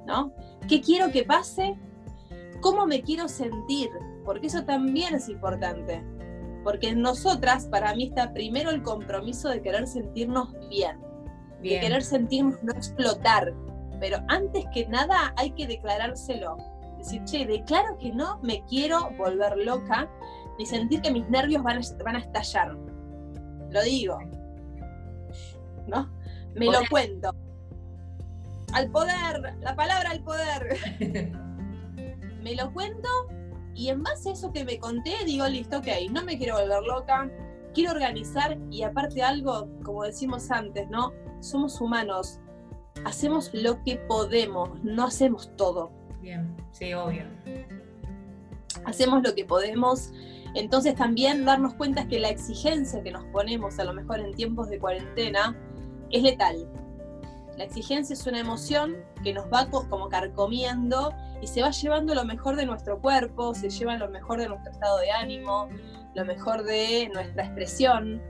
¿no? 0.06 0.32
¿Qué 0.68 0.82
quiero 0.82 1.12
que 1.12 1.24
pase 1.24 1.78
cómo 2.62 2.86
me 2.86 3.02
quiero 3.02 3.28
sentir, 3.28 3.90
porque 4.26 4.48
eso 4.48 4.64
también 4.64 5.16
es 5.16 5.30
importante. 5.30 6.04
Porque 6.64 6.90
en 6.90 7.02
nosotras, 7.02 7.68
para 7.68 7.96
mí, 7.96 8.06
está 8.06 8.34
primero 8.34 8.70
el 8.70 8.84
compromiso 8.84 9.50
de 9.50 9.62
querer 9.62 9.88
sentirnos 9.88 10.54
bien, 10.70 11.00
de 11.62 11.80
querer 11.80 12.04
sentirnos 12.04 12.62
no 12.64 12.74
explotar. 12.74 13.54
Pero 14.00 14.20
antes 14.28 14.66
que 14.74 14.88
nada 14.88 15.34
hay 15.38 15.52
que 15.52 15.68
declarárselo. 15.68 16.58
Decir, 16.98 17.24
che, 17.24 17.46
declaro 17.46 17.98
que 17.98 18.12
no 18.12 18.40
me 18.44 18.64
quiero 18.66 19.10
volver 19.18 19.58
loca, 19.58 20.10
ni 20.58 20.66
sentir 20.66 21.02
que 21.02 21.12
mis 21.12 21.28
nervios 21.30 21.64
van 21.64 21.78
a, 21.78 21.82
van 22.04 22.18
a 22.18 22.20
estallar. 22.20 22.78
Lo 23.70 23.82
digo. 23.84 24.20
¿No? 25.88 26.10
Me 26.56 26.66
lo 26.66 26.80
cuento. 26.90 27.34
Al 28.74 28.92
poder, 28.92 29.56
la 29.62 29.76
palabra 29.76 30.12
al 30.12 30.24
poder. 30.24 31.40
me 32.42 32.56
lo 32.56 32.72
cuento 32.74 33.10
y 33.76 33.90
en 33.90 34.04
base 34.04 34.30
a 34.30 34.34
eso 34.34 34.52
que 34.52 34.66
me 34.66 34.78
conté, 34.80 35.14
digo, 35.26 35.48
listo, 35.48 35.78
ok, 35.78 35.88
no 36.12 36.24
me 36.24 36.38
quiero 36.38 36.60
volver 36.60 36.84
loca, 36.84 37.32
quiero 37.74 37.92
organizar 37.92 38.58
y 38.70 38.84
aparte 38.84 39.22
algo, 39.24 39.70
como 39.84 40.04
decimos 40.04 40.52
antes, 40.52 40.90
¿no? 40.90 41.14
Somos 41.40 41.80
humanos, 41.80 42.40
hacemos 43.06 43.52
lo 43.54 43.82
que 43.84 43.98
podemos, 43.98 44.84
no 44.84 45.06
hacemos 45.06 45.56
todo. 45.56 45.92
Bien, 46.22 46.56
sí, 46.72 46.94
obvio. 46.94 47.24
Hacemos 48.86 49.24
lo 49.24 49.34
que 49.34 49.46
podemos. 49.46 50.12
Entonces 50.56 50.96
también 50.96 51.46
darnos 51.46 51.76
cuenta 51.76 52.08
que 52.08 52.20
la 52.20 52.30
exigencia 52.30 53.04
que 53.04 53.12
nos 53.12 53.24
ponemos 53.26 53.80
a 53.80 53.84
lo 53.84 53.94
mejor 53.94 54.20
en 54.20 54.34
tiempos 54.34 54.70
de 54.70 54.80
cuarentena 54.80 55.56
es 56.10 56.24
letal. 56.24 56.68
La 57.60 57.66
exigencia 57.66 58.14
es 58.14 58.26
una 58.26 58.40
emoción 58.40 58.96
que 59.22 59.34
nos 59.34 59.48
va 59.48 59.70
como 59.70 60.08
carcomiendo 60.08 61.14
y 61.42 61.48
se 61.48 61.62
va 61.62 61.72
llevando 61.72 62.16
lo 62.16 62.24
mejor 62.24 62.56
de 62.56 62.66
nuestro 62.66 63.02
cuerpo, 63.02 63.54
se 63.54 63.70
lleva 63.70 63.98
lo 63.98 64.10
mejor 64.10 64.40
de 64.40 64.48
nuestro 64.48 64.72
estado 64.72 64.98
de 65.00 65.12
ánimo, 65.12 65.68
lo 66.16 66.24
mejor 66.24 66.64
de 66.64 67.10
nuestra 67.14 67.44
expresión. 67.44 68.22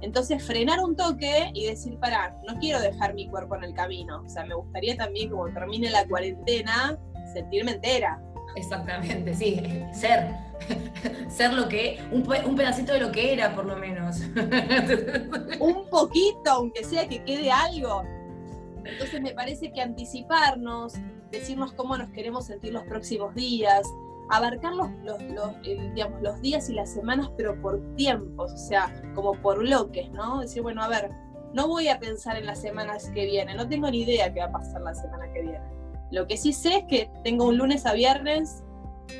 Entonces 0.00 0.42
frenar 0.42 0.80
un 0.80 0.96
toque 0.96 1.50
y 1.52 1.66
decir, 1.66 1.98
pará, 1.98 2.34
no 2.48 2.58
quiero 2.60 2.80
dejar 2.80 3.12
mi 3.12 3.28
cuerpo 3.28 3.56
en 3.56 3.64
el 3.64 3.74
camino. 3.74 4.22
O 4.24 4.28
sea, 4.30 4.46
me 4.46 4.54
gustaría 4.54 4.96
también, 4.96 5.28
como 5.28 5.52
termine 5.52 5.90
la 5.90 6.08
cuarentena, 6.08 6.98
sentirme 7.34 7.72
entera. 7.72 8.18
Exactamente, 8.56 9.34
sí, 9.34 9.84
ser. 9.92 10.34
ser 11.28 11.52
lo 11.52 11.68
que, 11.68 12.02
un, 12.10 12.26
un 12.46 12.56
pedacito 12.56 12.94
de 12.94 13.00
lo 13.00 13.12
que 13.12 13.34
era, 13.34 13.54
por 13.54 13.66
lo 13.66 13.76
menos. 13.76 14.20
un 15.60 15.90
poquito, 15.90 16.50
aunque 16.52 16.84
sea 16.84 17.06
que 17.06 17.22
quede 17.24 17.50
algo. 17.50 18.02
Entonces 18.88 19.20
me 19.20 19.32
parece 19.32 19.72
que 19.72 19.80
anticiparnos, 19.80 20.94
decirnos 21.30 21.72
cómo 21.74 21.96
nos 21.96 22.10
queremos 22.10 22.46
sentir 22.46 22.72
los 22.72 22.84
próximos 22.84 23.34
días, 23.34 23.86
abarcar 24.30 24.74
los, 24.74 24.90
los, 25.04 25.18
digamos, 25.94 26.22
los 26.22 26.40
días 26.40 26.68
y 26.68 26.74
las 26.74 26.92
semanas, 26.92 27.30
pero 27.36 27.60
por 27.60 27.80
tiempos, 27.96 28.52
o 28.52 28.56
sea, 28.56 29.02
como 29.14 29.32
por 29.40 29.58
bloques, 29.58 30.10
¿no? 30.10 30.40
Decir, 30.40 30.62
bueno, 30.62 30.82
a 30.82 30.88
ver, 30.88 31.10
no 31.54 31.68
voy 31.68 31.88
a 31.88 31.98
pensar 31.98 32.36
en 32.36 32.46
las 32.46 32.60
semanas 32.60 33.10
que 33.14 33.24
vienen, 33.26 33.56
no 33.56 33.68
tengo 33.68 33.90
ni 33.90 34.02
idea 34.02 34.32
qué 34.32 34.40
va 34.40 34.46
a 34.46 34.52
pasar 34.52 34.82
la 34.82 34.94
semana 34.94 35.32
que 35.32 35.42
viene. 35.42 35.60
Lo 36.10 36.26
que 36.26 36.36
sí 36.36 36.52
sé 36.52 36.78
es 36.78 36.84
que 36.84 37.10
tengo 37.24 37.46
un 37.46 37.58
lunes 37.58 37.86
a 37.86 37.92
viernes, 37.92 38.64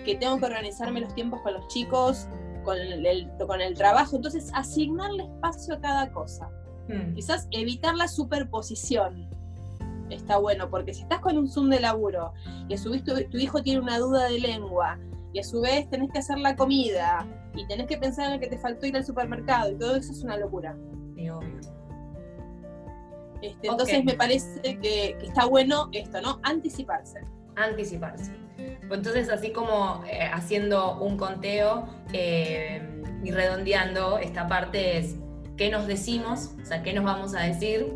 que 0.05 0.17
tengo 0.17 0.39
que 0.39 0.47
organizarme 0.47 1.01
los 1.01 1.15
tiempos 1.15 1.41
con 1.43 1.55
los 1.55 1.67
chicos, 1.69 2.29
con 2.65 2.77
el, 2.77 3.31
con 3.47 3.61
el 3.61 3.75
trabajo, 3.75 4.17
entonces 4.17 4.51
asignarle 4.55 5.25
espacio 5.25 5.75
a 5.75 5.81
cada 5.81 6.13
cosa. 6.13 6.51
Hmm. 6.89 7.15
Quizás 7.15 7.49
evitar 7.51 7.95
la 7.95 8.09
superposición, 8.09 9.29
está 10.11 10.39
bueno, 10.39 10.71
porque 10.71 10.95
si 10.95 11.03
estás 11.03 11.21
con 11.21 11.37
un 11.37 11.49
Zoom 11.49 11.71
de 11.71 11.81
laburo 11.81 12.33
y 12.69 12.75
a 12.75 12.79
su 12.79 12.91
vez 12.91 13.03
tu, 13.05 13.37
hijo 13.37 13.63
tiene 13.63 13.81
una 13.81 13.99
duda 13.99 14.25
de 14.27 14.39
lengua 14.41 14.99
y 15.33 15.41
a 15.41 15.45
su 15.45 15.61
vez 15.61 15.89
tenés 15.91 16.11
que 16.11 16.19
hacer 16.19 16.39
la 16.39 16.57
comida 16.57 17.27
y 17.55 17.67
tenés 17.67 17.87
que 17.87 17.99
pensar 17.99 18.27
en 18.27 18.33
el 18.35 18.41
que 18.41 18.47
te 18.47 18.59
faltó 18.59 18.87
ir 18.87 18.97
al 18.97 19.05
supermercado 19.05 19.73
y 19.73 19.77
todo 19.77 19.97
eso 19.97 20.13
es 20.13 20.23
una 20.23 20.37
locura. 20.37 20.77
Sí, 21.15 21.29
obvio. 21.29 21.61
Este, 23.43 23.69
entonces 23.69 24.05
me 24.05 24.15
parece 24.15 24.61
que, 24.81 25.17
está 25.23 25.45
bueno 25.45 25.89
esto, 25.93 26.21
¿no? 26.21 26.41
Anticiparse. 26.43 27.21
Anticiparse. 27.57 28.33
Pues 28.89 28.99
entonces, 28.99 29.29
así 29.31 29.53
como 29.53 30.03
eh, 30.11 30.29
haciendo 30.33 30.99
un 30.99 31.17
conteo 31.17 31.89
eh, 32.13 32.83
y 33.23 33.31
redondeando, 33.31 34.19
esta 34.19 34.49
parte 34.49 34.99
es 34.99 35.17
qué 35.57 35.71
nos 35.71 35.87
decimos, 35.87 36.55
o 36.61 36.65
sea, 36.65 36.83
qué 36.83 36.93
nos 36.93 37.05
vamos 37.05 37.35
a 37.35 37.43
decir, 37.43 37.93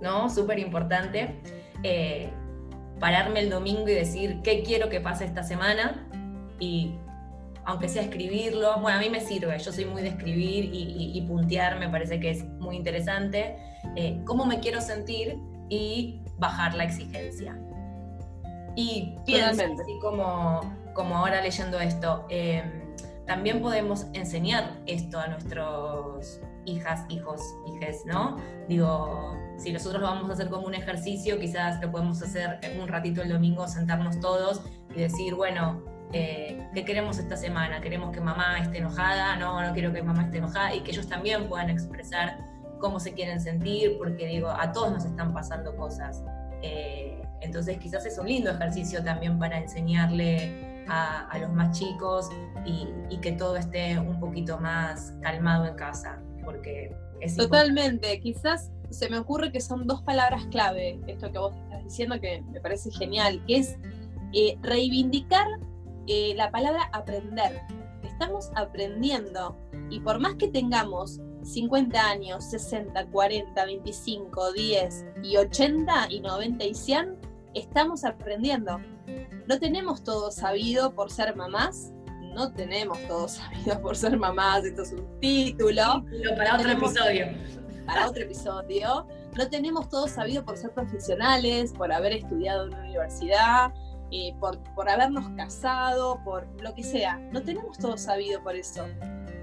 ¿no? 0.00 0.30
Súper 0.30 0.58
importante. 0.58 1.40
Eh, 1.82 2.30
pararme 3.00 3.40
el 3.40 3.50
domingo 3.50 3.88
y 3.88 3.94
decir 3.94 4.40
qué 4.42 4.62
quiero 4.62 4.88
que 4.88 5.00
pase 5.00 5.24
esta 5.24 5.42
semana 5.42 6.08
y 6.60 6.94
aunque 7.66 7.88
sea 7.88 8.02
escribirlo, 8.02 8.78
bueno, 8.80 8.98
a 8.98 9.00
mí 9.00 9.08
me 9.08 9.20
sirve, 9.20 9.58
yo 9.58 9.72
soy 9.72 9.86
muy 9.86 10.02
de 10.02 10.08
escribir 10.08 10.68
y, 10.72 11.20
puntear, 11.22 11.78
me 11.78 11.88
parece 11.88 12.20
que 12.20 12.30
es 12.30 12.44
muy 12.44 12.76
interesante, 12.76 13.56
eh, 13.96 14.20
cómo 14.26 14.44
me 14.44 14.60
quiero 14.60 14.80
sentir 14.80 15.38
y 15.70 16.20
bajar 16.36 16.74
la 16.74 16.84
exigencia. 16.84 17.58
Y 18.76 19.16
pienso, 19.24 19.62
así 19.62 19.98
como, 20.02 20.60
como 20.92 21.16
ahora 21.16 21.40
leyendo 21.40 21.80
esto, 21.80 22.26
eh, 22.28 22.62
también 23.26 23.62
podemos 23.62 24.06
enseñar 24.12 24.78
esto 24.86 25.18
a 25.18 25.28
nuestros 25.28 26.40
hijas, 26.66 27.04
hijos, 27.08 27.40
hijes, 27.66 28.04
¿no? 28.06 28.36
Digo, 28.68 29.36
si 29.56 29.72
nosotros 29.72 30.00
lo 30.00 30.08
vamos 30.08 30.30
a 30.30 30.32
hacer 30.34 30.48
como 30.48 30.66
un 30.66 30.74
ejercicio, 30.74 31.38
quizás 31.38 31.80
lo 31.82 31.90
podemos 31.90 32.22
hacer 32.22 32.60
un 32.80 32.88
ratito 32.88 33.22
el 33.22 33.28
domingo, 33.28 33.66
sentarnos 33.68 34.20
todos 34.20 34.62
y 34.94 35.00
decir, 35.00 35.34
bueno, 35.34 35.82
eh, 36.12 36.68
¿qué 36.74 36.84
queremos 36.84 37.18
esta 37.18 37.36
semana? 37.36 37.80
¿Queremos 37.80 38.12
que 38.12 38.20
mamá 38.20 38.58
esté 38.60 38.78
enojada? 38.78 39.36
No, 39.36 39.60
no 39.60 39.72
quiero 39.72 39.92
que 39.92 40.02
mamá 40.02 40.24
esté 40.24 40.38
enojada 40.38 40.74
y 40.74 40.80
que 40.80 40.92
ellos 40.92 41.08
también 41.08 41.48
puedan 41.48 41.70
expresar 41.70 42.38
cómo 42.78 43.00
se 43.00 43.14
quieren 43.14 43.40
sentir, 43.40 43.96
porque 43.98 44.26
digo, 44.26 44.48
a 44.48 44.70
todos 44.72 44.92
nos 44.92 45.04
están 45.04 45.32
pasando 45.32 45.74
cosas. 45.76 46.22
Eh, 46.62 47.20
entonces 47.40 47.78
quizás 47.78 48.06
es 48.06 48.18
un 48.18 48.26
lindo 48.26 48.50
ejercicio 48.50 49.02
también 49.02 49.38
para 49.38 49.58
enseñarle 49.58 50.84
a, 50.88 51.36
los 51.40 51.52
más 51.52 51.78
chicos 51.78 52.28
y, 52.64 52.88
y, 53.08 53.18
que 53.18 53.32
todo 53.32 53.56
esté 53.56 53.98
un 53.98 54.20
poquito 54.20 54.58
más 54.58 55.14
calmado 55.22 55.66
en 55.66 55.74
casa, 55.74 56.20
porque 56.44 56.94
es 57.20 57.36
Totalmente, 57.36 58.20
quizás 58.20 58.70
se 58.90 59.08
me 59.08 59.18
ocurre 59.18 59.50
que 59.50 59.60
son 59.60 59.86
dos 59.86 60.02
palabras 60.02 60.46
clave, 60.46 61.00
esto 61.06 61.32
que 61.32 61.38
vos 61.38 61.54
estás 61.56 61.84
diciendo 61.84 62.20
que 62.20 62.42
me 62.52 62.60
parece 62.60 62.90
genial, 62.92 63.42
que 63.46 63.58
es 63.58 63.76
eh, 64.32 64.56
reivindicar 64.62 65.46
eh, 66.06 66.34
la 66.36 66.50
palabra 66.50 66.88
aprender. 66.92 67.60
Estamos 68.02 68.50
aprendiendo 68.54 69.56
y 69.90 70.00
por 70.00 70.20
más 70.20 70.34
que 70.36 70.48
tengamos 70.48 71.20
50 71.42 72.00
años, 72.00 72.44
60, 72.44 73.06
40, 73.06 73.64
25, 73.64 74.52
10 74.52 75.04
y 75.22 75.36
80 75.36 76.06
y 76.10 76.20
90 76.20 76.64
y 76.64 76.74
100, 76.74 77.16
estamos 77.54 78.04
aprendiendo. 78.04 78.80
No 79.46 79.58
tenemos 79.58 80.02
todo 80.02 80.30
sabido 80.30 80.94
por 80.94 81.10
ser 81.10 81.36
mamás, 81.36 81.92
no 82.34 82.52
tenemos 82.52 82.98
todo 83.06 83.28
sabido 83.28 83.80
por 83.80 83.96
ser 83.96 84.16
mamás, 84.16 84.64
esto 84.64 84.82
es 84.82 84.92
un 84.92 85.20
título. 85.20 86.04
para 86.36 86.56
otro 86.56 86.70
episodio. 86.70 87.26
Para 87.86 88.08
otro 88.08 88.22
episodio. 88.22 89.06
No 89.36 89.48
tenemos 89.48 89.88
todo 89.88 90.06
sabido 90.06 90.44
por 90.44 90.56
ser 90.56 90.70
profesionales, 90.70 91.72
por 91.72 91.92
haber 91.92 92.12
estudiado 92.12 92.66
en 92.66 92.74
una 92.74 92.80
universidad, 92.84 93.72
eh, 94.16 94.32
por, 94.38 94.62
por, 94.76 94.88
habernos 94.88 95.28
casado, 95.30 96.22
por 96.22 96.46
lo 96.62 96.72
que 96.72 96.84
sea. 96.84 97.18
No 97.32 97.42
tenemos 97.42 97.76
todo 97.78 97.98
sabido 97.98 98.40
por 98.44 98.54
eso. 98.54 98.86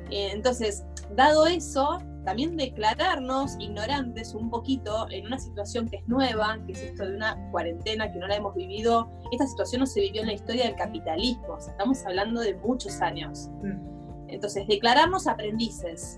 Eh, 0.10 0.30
entonces, 0.32 0.86
dado 1.13 1.46
eso, 1.46 2.00
también 2.24 2.56
declararnos 2.56 3.58
ignorantes 3.60 4.34
un 4.34 4.50
poquito 4.50 5.08
en 5.10 5.25
una 5.25 5.40
situación 5.40 5.90
que 5.90 5.98
es 5.98 6.08
nueva, 6.08 6.58
que 6.66 6.72
es 6.72 6.84
esto 6.84 7.06
de 7.06 7.18
una 7.18 7.38
cuarentena 7.51 8.10
que 8.13 8.20
no 8.20 8.28
la 8.30 8.38
hemos 8.38 8.56
vivido. 8.56 9.12
Esta 9.34 9.46
situación 9.46 9.82
no 9.82 9.86
se 9.86 10.00
vivió 10.00 10.22
en 10.22 10.28
la 10.28 10.34
historia 10.36 10.63
del 10.63 10.78
capitalismo, 10.78 11.58
estamos 11.58 12.06
hablando 12.06 12.40
de 12.40 12.56
muchos 12.56 13.01
años. 13.01 13.50
Mm. 13.63 14.30
Entonces, 14.30 14.66
declararnos 14.68 15.28
aprendices. 15.28 16.18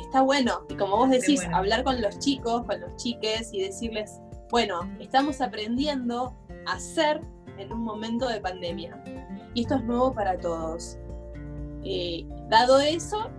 Está 0.00 0.22
bueno, 0.22 0.62
y 0.70 0.74
como 0.76 0.96
vos 0.96 1.10
decís, 1.10 1.42
hablar 1.52 1.84
con 1.84 2.00
los 2.00 2.18
chicos, 2.18 2.64
con 2.64 2.80
los 2.80 2.96
chiques 2.96 3.52
y 3.52 3.60
decirles, 3.60 4.22
bueno, 4.50 4.90
estamos 5.00 5.42
aprendiendo 5.42 6.34
a 6.66 6.80
ser 6.80 7.20
en 7.58 7.72
un 7.72 7.82
momento 7.82 8.28
de 8.28 8.40
pandemia. 8.40 9.02
Y 9.54 9.62
esto 9.62 9.76
es 9.76 9.84
nuevo 9.84 10.12
para 10.12 10.38
todos. 10.38 10.98
Eh, 11.84 12.26
dado 12.48 12.80
eso, 12.80 13.30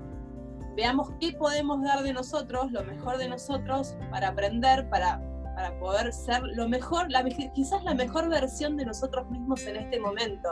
veamos 0.75 1.09
qué 1.19 1.33
podemos 1.33 1.81
dar 1.83 2.03
de 2.03 2.13
nosotros, 2.13 2.71
lo 2.71 2.83
mejor 2.83 3.17
de 3.17 3.29
nosotros, 3.29 3.95
para 4.11 4.29
aprender, 4.29 4.89
para, 4.89 5.21
para 5.55 5.77
poder 5.79 6.13
ser 6.13 6.41
lo 6.43 6.67
mejor, 6.67 7.07
quizás 7.53 7.83
la 7.83 7.93
mejor 7.93 8.29
versión 8.29 8.77
de 8.77 8.85
nosotros 8.85 9.29
mismos 9.29 9.65
en 9.65 9.75
este 9.77 9.99
momento. 9.99 10.49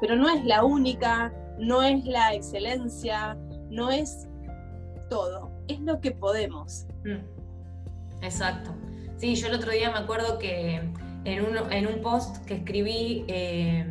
Pero 0.00 0.16
no 0.16 0.28
es 0.28 0.44
la 0.44 0.64
única, 0.64 1.32
no 1.58 1.82
es 1.82 2.04
la 2.04 2.34
excelencia, 2.34 3.36
no 3.70 3.90
es 3.90 4.28
todo, 5.08 5.50
es 5.68 5.80
lo 5.80 6.00
que 6.00 6.12
podemos. 6.12 6.86
Mm. 7.04 8.24
Exacto. 8.24 8.74
Sí, 9.16 9.34
yo 9.34 9.48
el 9.48 9.54
otro 9.54 9.72
día 9.72 9.90
me 9.90 9.98
acuerdo 9.98 10.38
que 10.38 10.92
en 11.26 11.44
un, 11.44 11.72
en 11.72 11.86
un 11.88 12.00
post 12.00 12.44
que 12.46 12.54
escribí, 12.54 13.24
eh, 13.26 13.84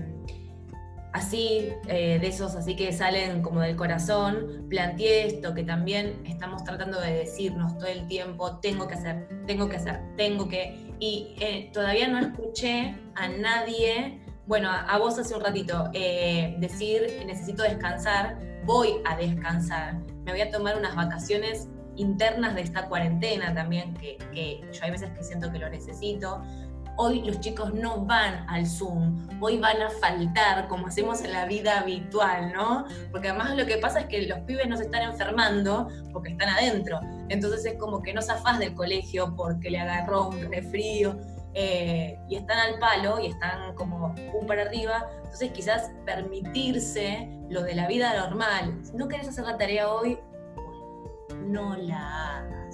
así, 1.11 1.69
eh, 1.87 2.17
de 2.19 2.27
esos 2.27 2.55
así 2.55 2.77
que 2.77 2.93
salen 2.93 3.41
como 3.41 3.59
del 3.59 3.75
corazón, 3.75 4.65
planteé 4.69 5.27
esto 5.27 5.53
que 5.53 5.63
también 5.63 6.21
estamos 6.25 6.63
tratando 6.63 6.99
de 6.99 7.11
decirnos 7.11 7.77
todo 7.77 7.87
el 7.87 8.07
tiempo, 8.07 8.57
tengo 8.59 8.87
que 8.87 8.93
hacer, 8.93 9.27
tengo 9.45 9.67
que 9.69 9.75
hacer, 9.75 9.99
tengo 10.15 10.47
que... 10.47 10.93
Y 10.99 11.35
eh, 11.41 11.71
todavía 11.73 12.07
no 12.07 12.19
escuché 12.19 12.95
a 13.15 13.27
nadie, 13.27 14.21
bueno, 14.47 14.69
a, 14.71 14.97
vos 14.97 15.19
hace 15.19 15.35
un 15.35 15.41
ratito, 15.41 15.89
decir, 15.91 17.21
necesito 17.25 17.63
descansar, 17.63 18.39
voy 18.63 18.95
a 19.03 19.17
descansar, 19.17 19.95
me 20.23 20.31
voy 20.31 20.39
a 20.39 20.49
tomar 20.51 20.77
unas 20.77 20.95
vacaciones 20.95 21.67
internas 21.97 22.55
de 22.55 22.61
esta 22.61 22.87
cuarentena 22.87 23.53
también, 23.53 23.93
que, 23.95 24.17
que 24.33 24.61
yo 24.71 24.83
hay 24.83 24.91
veces 24.91 25.09
que 25.11 25.23
siento 25.23 25.51
que 25.51 25.59
lo 25.59 25.69
necesito, 25.69 26.41
Hoy 26.97 27.21
los 27.23 27.39
chicos 27.41 27.73
no 27.73 28.05
van 28.05 28.49
al 28.49 28.65
Zoom, 28.65 29.27
hoy 29.41 29.57
van 29.57 29.81
a 29.81 29.89
faltar 29.89 30.67
como 30.69 30.87
hacemos 30.87 31.21
en 31.23 31.33
la 31.33 31.45
vida 31.45 31.79
habitual, 31.79 32.53
¿no? 32.53 32.85
Porque 33.11 33.29
además 33.29 33.55
lo 33.57 33.65
que 33.65 33.77
pasa 33.77 34.01
es 34.01 34.05
que 34.05 34.21
los 34.27 34.39
pibes 34.39 34.67
no 34.67 34.77
se 34.77 34.83
están 34.83 35.01
enfermando 35.01 35.89
porque 36.13 36.31
están 36.31 36.49
adentro. 36.49 36.99
Entonces 37.27 37.65
es 37.65 37.79
como 37.79 38.01
que 38.01 38.13
no 38.13 38.21
zafás 38.21 38.59
del 38.59 38.73
colegio 38.73 39.35
porque 39.35 39.69
le 39.69 39.79
agarró 39.79 40.29
un 40.29 40.51
resfrío. 40.51 41.17
Eh, 41.57 42.19
y 42.27 42.35
están 42.35 42.57
al 42.59 42.79
palo 42.79 43.17
y 43.17 43.27
están 43.27 43.75
como 43.75 44.13
un 44.33 44.45
para 44.45 44.63
arriba. 44.63 45.09
Entonces 45.23 45.51
quizás 45.51 45.91
permitirse 46.05 47.29
lo 47.49 47.63
de 47.63 47.75
la 47.75 47.87
vida 47.87 48.13
normal. 48.13 48.79
Si 48.83 48.95
no 48.95 49.07
querés 49.07 49.27
hacer 49.29 49.45
la 49.45 49.57
tarea 49.57 49.89
hoy, 49.89 50.19
no 51.45 51.75
la 51.75 52.39
hagas 52.39 52.64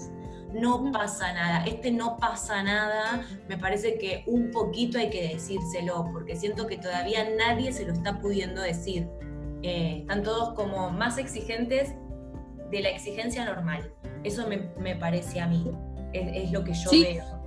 no 0.54 0.92
pasa 0.92 1.34
nada. 1.34 1.64
Este 1.66 1.92
no 1.92 2.18
pasa 2.18 2.64
nada, 2.64 3.26
me 3.48 3.58
parece 3.58 3.98
que 3.98 4.24
un 4.28 4.52
poquito 4.52 4.98
hay 4.98 5.10
que 5.10 5.30
decírselo, 5.30 6.10
porque 6.12 6.36
siento 6.36 6.68
que 6.68 6.78
todavía 6.78 7.28
nadie 7.38 7.72
se 7.74 7.86
lo 7.86 7.94
está 7.94 8.20
pudiendo 8.20 8.62
decir. 8.62 9.08
Eh, 9.64 10.00
están 10.00 10.24
todos 10.24 10.54
como 10.54 10.90
más 10.90 11.18
exigentes 11.18 11.94
de 12.72 12.82
la 12.82 12.90
exigencia 12.90 13.46
normal. 13.46 13.94
Eso 14.24 14.48
me, 14.48 14.96
parece 14.96 15.40
a 15.42 15.48
mí, 15.48 15.72
es, 16.14 16.52
lo 16.52 16.64
que 16.64 16.74
yo 16.74 16.92
veo. 16.92 17.42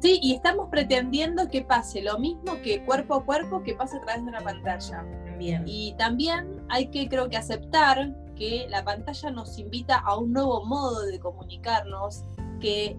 Sí, 0.00 0.18
y 0.22 0.34
estamos 0.34 0.68
pretendiendo 0.70 1.48
que 1.48 1.62
pase 1.62 2.02
lo 2.02 2.18
mismo 2.18 2.60
que 2.62 2.84
cuerpo 2.84 3.14
a 3.14 3.24
cuerpo 3.24 3.62
que 3.62 3.74
pase 3.74 3.96
a 3.96 4.00
través 4.02 4.22
de 4.24 4.28
una 4.28 4.40
pantalla. 4.40 5.04
Bien. 5.38 5.64
Y 5.66 5.94
también 5.96 6.62
hay 6.68 6.88
que, 6.88 7.08
creo 7.08 7.28
que, 7.28 7.36
aceptar 7.36 8.14
que 8.36 8.66
la 8.68 8.84
pantalla 8.84 9.30
nos 9.30 9.58
invita 9.58 9.96
a 9.98 10.16
un 10.16 10.32
nuevo 10.32 10.64
modo 10.64 11.02
de 11.02 11.18
comunicarnos 11.18 12.24
que 12.60 12.96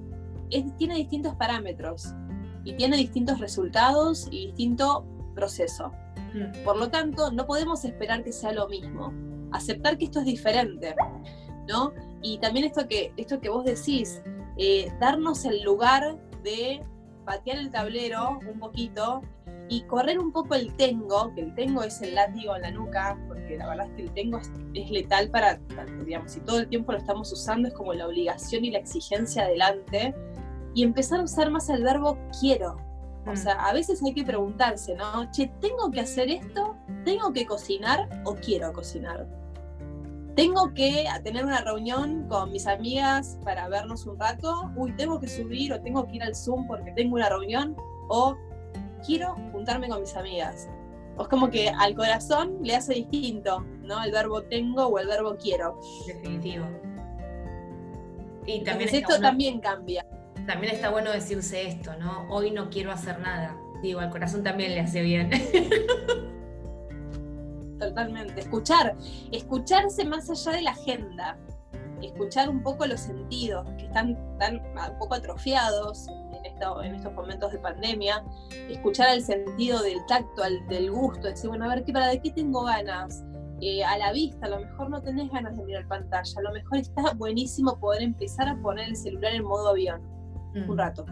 tiene 0.77 0.95
distintos 0.95 1.35
parámetros 1.35 2.13
y 2.63 2.73
tiene 2.73 2.97
distintos 2.97 3.39
resultados 3.39 4.27
y 4.31 4.47
distinto 4.47 5.05
proceso. 5.35 5.91
Mm. 6.33 6.63
Por 6.63 6.77
lo 6.77 6.89
tanto, 6.89 7.31
no 7.31 7.45
podemos 7.45 7.85
esperar 7.85 8.23
que 8.23 8.33
sea 8.33 8.51
lo 8.51 8.67
mismo. 8.67 9.13
Aceptar 9.51 9.97
que 9.97 10.05
esto 10.05 10.19
es 10.19 10.25
diferente, 10.25 10.95
¿no? 11.67 11.93
Y 12.21 12.39
también 12.39 12.65
esto 12.65 12.87
que, 12.87 13.13
esto 13.15 13.39
que 13.39 13.49
vos 13.49 13.63
decís, 13.63 14.21
eh, 14.57 14.91
darnos 14.99 15.45
el 15.45 15.63
lugar 15.63 16.17
de 16.43 16.83
patear 17.25 17.57
el 17.57 17.69
tablero 17.69 18.39
un 18.51 18.59
poquito 18.59 19.21
y 19.69 19.81
correr 19.81 20.19
un 20.19 20.31
poco 20.31 20.55
el 20.55 20.73
tengo, 20.75 21.33
que 21.33 21.41
el 21.41 21.55
tengo 21.55 21.83
es 21.83 22.01
el 22.01 22.15
látigo 22.15 22.55
en 22.55 22.61
la 22.61 22.71
nuca, 22.71 23.17
porque 23.27 23.57
la 23.57 23.67
verdad 23.67 23.87
es 23.87 23.93
que 23.93 24.01
el 24.03 24.11
tengo 24.11 24.39
es, 24.73 24.89
letal 24.89 25.29
para, 25.29 25.59
digamos, 26.05 26.31
si 26.31 26.39
todo 26.41 26.59
el 26.59 26.69
tiempo 26.69 26.93
lo 26.93 26.99
estamos 26.99 27.31
usando 27.33 27.67
es 27.67 27.73
como 27.73 27.93
la 27.93 28.07
obligación 28.07 28.63
y 28.63 28.71
la 28.71 28.79
exigencia 28.79 29.43
adelante, 29.43 30.15
y 30.73 30.83
empezar 30.83 31.19
a 31.19 31.23
usar 31.23 31.49
más 31.49 31.69
el 31.69 31.83
verbo 31.83 32.17
quiero. 32.39 32.77
O 33.25 33.31
mm. 33.31 33.35
sea, 33.37 33.53
a 33.53 33.73
veces 33.73 34.01
hay 34.03 34.13
que 34.13 34.23
preguntarse, 34.23 34.95
¿no? 34.95 35.29
Che, 35.31 35.51
¿tengo 35.59 35.91
que 35.91 35.99
hacer 35.99 36.29
esto? 36.29 36.75
¿Tengo 37.03 37.33
que 37.33 37.45
cocinar 37.45 38.07
o 38.23 38.35
quiero 38.35 38.71
cocinar? 38.71 39.27
¿Tengo 40.35 40.71
que 40.75 41.05
tener 41.23 41.43
una 41.43 41.61
reunión 41.61 42.27
con 42.29 42.51
mis 42.51 42.67
amigas 42.67 43.39
para 43.43 43.67
vernos 43.69 44.05
un 44.05 44.19
rato? 44.19 44.71
Uy, 44.75 44.95
¿tengo 44.95 45.19
que 45.19 45.27
subir 45.27 45.73
o 45.73 45.81
tengo 45.81 46.05
que 46.05 46.17
ir 46.17 46.23
al 46.23 46.35
Zoom 46.35 46.67
porque 46.67 46.91
tengo 46.91 47.15
una 47.15 47.27
reunión? 47.27 47.75
¿O 48.07 48.37
quiero 49.05 49.35
juntarme 49.51 49.89
con 49.89 50.01
mis 50.01 50.15
amigas. 50.15 50.67
O 51.17 51.23
es 51.23 51.27
como 51.29 51.49
que 51.49 51.69
al 51.69 51.95
corazón 51.95 52.59
le 52.61 52.75
hace 52.75 52.93
distinto, 52.93 53.61
¿no? 53.81 54.03
El 54.03 54.11
verbo 54.11 54.43
tengo 54.43 54.85
o 54.85 54.99
el 54.99 55.07
verbo 55.07 55.35
quiero. 55.37 55.79
Definitivo. 56.05 56.65
Y 58.45 58.63
también 58.63 58.89
esto 58.93 59.19
también 59.19 59.59
cambia. 59.59 60.05
También 60.45 60.75
está 60.75 60.89
bueno 60.89 61.11
decirse 61.11 61.67
esto, 61.67 61.95
¿no? 61.97 62.27
Hoy 62.29 62.51
no 62.51 62.69
quiero 62.69 62.91
hacer 62.91 63.19
nada. 63.19 63.57
Digo, 63.81 63.99
al 63.99 64.09
corazón 64.09 64.43
también 64.43 64.73
le 64.73 64.81
hace 64.81 65.01
bien. 65.01 65.29
Totalmente. 67.79 68.41
Escuchar, 68.41 68.95
escucharse 69.31 70.05
más 70.05 70.29
allá 70.29 70.51
de 70.53 70.61
la 70.61 70.71
agenda, 70.71 71.37
escuchar 72.01 72.49
un 72.49 72.63
poco 72.63 72.85
los 72.85 73.01
sentidos 73.01 73.67
que 73.77 73.85
están 73.85 74.17
tan 74.39 74.55
un 74.57 74.97
poco 74.99 75.15
atrofiados, 75.15 76.07
en 76.83 76.95
estos 76.95 77.13
momentos 77.13 77.51
de 77.51 77.59
pandemia, 77.59 78.23
escuchar 78.69 79.09
el 79.13 79.21
sentido 79.21 79.81
del 79.81 80.05
tacto, 80.07 80.43
del 80.69 80.91
gusto, 80.91 81.27
decir, 81.27 81.49
bueno, 81.49 81.65
a 81.65 81.69
ver, 81.69 81.83
¿qué, 81.83 81.93
¿para 81.93 82.07
de 82.07 82.21
qué 82.21 82.31
tengo 82.31 82.63
ganas? 82.63 83.23
Eh, 83.59 83.83
a 83.83 83.97
la 83.97 84.11
vista, 84.11 84.45
a 84.45 84.49
lo 84.49 84.59
mejor 84.59 84.89
no 84.91 85.01
tenés 85.01 85.31
ganas 85.31 85.57
de 85.57 85.63
mirar 85.63 85.87
pantalla, 85.87 86.31
a 86.37 86.41
lo 86.41 86.51
mejor 86.51 86.77
está 86.77 87.13
buenísimo 87.15 87.79
poder 87.79 88.03
empezar 88.03 88.47
a 88.47 88.55
poner 88.61 88.89
el 88.89 88.95
celular 88.95 89.33
en 89.33 89.43
modo 89.43 89.69
avión 89.69 90.01
un 90.53 90.67
mm. 90.67 90.77
rato. 90.77 91.05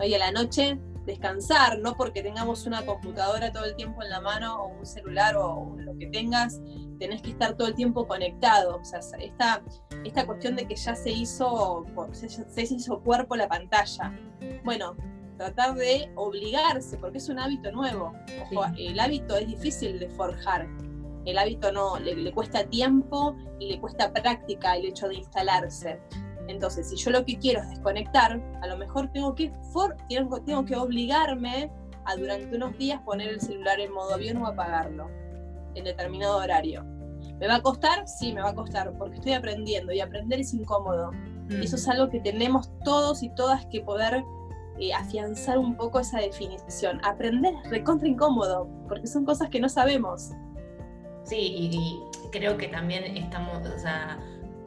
Y 0.00 0.14
a 0.14 0.18
la 0.18 0.30
noche 0.30 0.78
descansar, 1.08 1.78
no 1.80 1.96
porque 1.96 2.22
tengamos 2.22 2.66
una 2.66 2.84
computadora 2.84 3.50
todo 3.50 3.64
el 3.64 3.74
tiempo 3.74 4.02
en 4.02 4.10
la 4.10 4.20
mano 4.20 4.62
o 4.62 4.68
un 4.68 4.86
celular 4.86 5.36
o 5.36 5.74
lo 5.78 5.96
que 5.96 6.06
tengas, 6.06 6.60
tenés 6.98 7.22
que 7.22 7.30
estar 7.30 7.56
todo 7.56 7.66
el 7.66 7.74
tiempo 7.74 8.06
conectado. 8.06 8.76
O 8.76 8.84
sea, 8.84 9.00
esta, 9.18 9.62
esta 10.04 10.26
cuestión 10.26 10.54
de 10.54 10.68
que 10.68 10.76
ya 10.76 10.94
se 10.94 11.10
hizo, 11.10 11.86
se, 12.12 12.62
hizo 12.62 13.00
cuerpo 13.00 13.36
la 13.36 13.48
pantalla. 13.48 14.12
Bueno, 14.64 14.96
tratar 15.38 15.74
de 15.74 16.12
obligarse, 16.14 16.98
porque 16.98 17.18
es 17.18 17.28
un 17.28 17.38
hábito 17.38 17.72
nuevo. 17.72 18.12
el 18.76 19.00
hábito 19.00 19.36
es 19.36 19.48
difícil 19.48 19.98
de 19.98 20.08
forjar. 20.10 20.68
El 21.24 21.38
hábito 21.38 21.72
no, 21.72 21.98
le, 21.98 22.32
cuesta 22.32 22.64
tiempo 22.64 23.34
y 23.58 23.72
le 23.72 23.80
cuesta 23.80 24.12
práctica 24.12 24.76
el 24.76 24.86
hecho 24.86 25.08
de 25.08 25.16
instalarse. 25.16 26.00
Entonces, 26.48 26.88
si 26.88 26.96
yo 26.96 27.10
lo 27.10 27.24
que 27.24 27.38
quiero 27.38 27.60
es 27.60 27.70
desconectar, 27.70 28.40
a 28.62 28.66
lo 28.66 28.76
mejor 28.76 29.10
tengo 29.12 29.34
que, 29.34 29.52
tengo, 30.08 30.40
tengo 30.42 30.64
que 30.64 30.76
obligarme 30.76 31.70
a 32.04 32.16
durante 32.16 32.56
unos 32.56 32.76
días 32.78 33.00
poner 33.02 33.28
el 33.28 33.40
celular 33.40 33.78
en 33.80 33.92
modo 33.92 34.14
avión 34.14 34.38
o 34.38 34.46
apagarlo 34.46 35.08
en 35.74 35.84
determinado 35.84 36.38
horario. 36.38 36.84
¿Me 37.38 37.46
va 37.46 37.56
a 37.56 37.62
costar? 37.62 38.08
Sí, 38.08 38.32
me 38.32 38.40
va 38.40 38.50
a 38.50 38.54
costar, 38.54 38.92
porque 38.98 39.16
estoy 39.16 39.32
aprendiendo 39.32 39.92
y 39.92 40.00
aprender 40.00 40.40
es 40.40 40.52
incómodo. 40.54 41.12
Mm. 41.12 41.62
Eso 41.62 41.76
es 41.76 41.86
algo 41.88 42.08
que 42.08 42.20
tenemos 42.20 42.70
todos 42.82 43.22
y 43.22 43.28
todas 43.30 43.66
que 43.66 43.80
poder 43.80 44.24
eh, 44.80 44.92
afianzar 44.92 45.58
un 45.58 45.76
poco 45.76 46.00
esa 46.00 46.18
definición. 46.18 47.00
Aprender 47.04 47.54
es 47.64 47.70
recontra 47.70 48.08
incómodo, 48.08 48.68
porque 48.88 49.06
son 49.06 49.24
cosas 49.24 49.50
que 49.50 49.60
no 49.60 49.68
sabemos. 49.68 50.30
Sí, 51.24 51.36
y, 51.38 52.02
creo 52.30 52.56
que 52.56 52.68
también 52.68 53.16
estamos, 53.16 53.66
o 53.66 53.78
sea, 53.78 54.18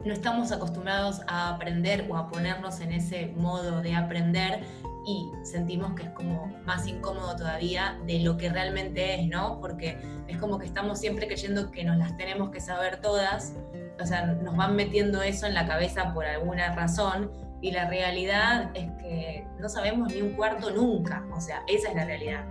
no 0.04 0.12
estamos 0.12 0.52
acostumbrados 0.52 1.20
a 1.26 1.50
aprender 1.50 2.06
o 2.10 2.16
a 2.16 2.28
ponernos 2.28 2.80
en 2.80 2.92
ese 2.92 3.28
modo 3.36 3.82
de 3.82 3.94
aprender 3.94 4.64
y 5.06 5.30
sentimos 5.42 5.94
que 5.94 6.04
es 6.04 6.10
como 6.10 6.46
más 6.64 6.86
incómodo 6.86 7.36
todavía 7.36 7.98
de 8.06 8.20
lo 8.20 8.36
que 8.36 8.50
realmente 8.50 9.20
es, 9.20 9.28
¿no? 9.28 9.60
Porque 9.60 9.98
es 10.28 10.38
como 10.38 10.58
que 10.58 10.66
estamos 10.66 10.98
siempre 11.00 11.26
creyendo 11.26 11.70
que 11.70 11.84
nos 11.84 11.96
las 11.96 12.16
tenemos 12.16 12.50
que 12.50 12.60
saber 12.60 13.00
todas, 13.00 13.54
o 14.00 14.06
sea, 14.06 14.26
nos 14.26 14.56
van 14.56 14.76
metiendo 14.76 15.22
eso 15.22 15.46
en 15.46 15.54
la 15.54 15.66
cabeza 15.66 16.12
por 16.14 16.24
alguna 16.24 16.74
razón 16.74 17.30
y 17.60 17.70
la 17.70 17.88
realidad 17.88 18.70
es 18.74 18.90
que 19.00 19.46
no 19.58 19.68
sabemos 19.68 20.12
ni 20.12 20.20
un 20.22 20.32
cuarto 20.32 20.70
nunca, 20.70 21.24
o 21.32 21.40
sea, 21.40 21.62
esa 21.68 21.88
es 21.90 21.94
la 21.94 22.04
realidad. 22.04 22.44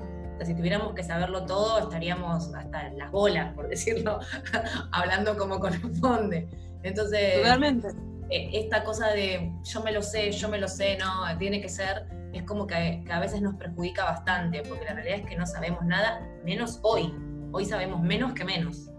Si 0.43 0.55
tuviéramos 0.55 0.95
que 0.95 1.03
saberlo 1.03 1.45
todo, 1.45 1.77
estaríamos 1.77 2.51
hasta 2.55 2.89
las 2.93 3.11
bolas, 3.11 3.53
por 3.53 3.67
decirlo, 3.67 4.19
hablando 4.91 5.37
como 5.37 5.59
corresponde. 5.59 6.49
Entonces, 6.83 7.37
Totalmente. 7.37 7.89
Eh, 8.29 8.49
esta 8.53 8.83
cosa 8.83 9.07
de 9.07 9.51
yo 9.63 9.81
me 9.83 9.91
lo 9.91 10.01
sé, 10.01 10.31
yo 10.31 10.49
me 10.49 10.57
lo 10.57 10.67
sé, 10.67 10.97
no, 10.97 11.37
tiene 11.37 11.61
que 11.61 11.69
ser 11.69 12.07
es 12.33 12.43
como 12.43 12.65
que, 12.67 13.03
a 13.11 13.19
veces 13.19 13.41
nos 13.41 13.55
perjudica 13.55 14.05
bastante, 14.05 14.63
porque 14.67 14.85
la 14.85 14.93
realidad 14.93 15.19
es 15.19 15.25
que 15.25 15.35
no 15.35 15.45
sabemos 15.45 15.83
nada, 15.83 16.25
menos 16.43 16.79
hoy. 16.81 17.13
Hoy 17.51 17.65
sabemos 17.65 18.01
menos 18.01 18.33
que 18.33 18.45
menos. 18.45 18.89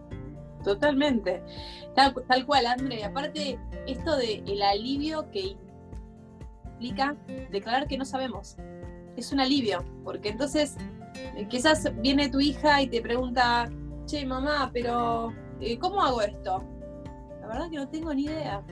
Totalmente. 0.62 1.42
Tal, 1.94 2.46
cual, 2.46 2.66
André. 2.66 3.04
Aparte, 3.04 3.58
esto 3.86 4.16
de 4.16 4.42
el 4.46 4.62
alivio 4.62 5.30
que 5.30 5.56
implica 6.74 7.16
declarar 7.50 7.88
que 7.88 7.96
no 7.96 8.04
sabemos. 8.04 8.56
Es 9.16 9.32
un 9.32 9.40
alivio, 9.40 9.82
porque 10.04 10.28
entonces 10.28 10.76
eh, 11.36 11.46
quizás 11.48 11.90
viene 12.00 12.28
tu 12.28 12.40
hija 12.40 12.82
y 12.82 12.88
te 12.88 13.00
pregunta, 13.00 13.70
che, 14.06 14.24
mamá, 14.26 14.70
pero 14.72 15.32
eh, 15.60 15.78
¿cómo 15.78 16.02
hago 16.02 16.20
esto? 16.20 16.62
Verdad 17.52 17.70
que 17.70 17.76
no 17.76 17.88
tengo 17.88 18.14
ni 18.14 18.24
idea. 18.24 18.62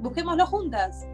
Busquémoslo 0.00 0.46
juntas. 0.46 1.06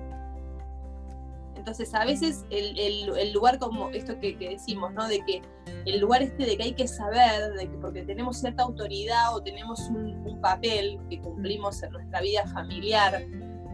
Entonces, 1.56 1.94
a 1.94 2.04
veces 2.04 2.44
el, 2.50 3.32
lugar 3.32 3.58
como 3.58 3.90
esto 3.90 4.18
que, 4.18 4.36
decimos, 4.36 4.92
¿no? 4.94 5.06
De 5.06 5.20
que 5.24 5.42
el 5.84 6.00
lugar 6.00 6.22
este 6.22 6.44
de 6.44 6.56
que 6.56 6.62
hay 6.64 6.74
que 6.74 6.88
saber, 6.88 7.52
de 7.52 7.68
que 7.68 7.76
porque 7.78 8.02
tenemos 8.02 8.38
cierta 8.38 8.64
autoridad 8.64 9.34
o 9.34 9.42
tenemos 9.42 9.80
un, 9.90 10.22
papel 10.40 10.98
que 11.08 11.20
cumplimos 11.20 11.80
en 11.84 11.92
nuestra 11.92 12.20
vida 12.20 12.44
familiar, 12.48 13.22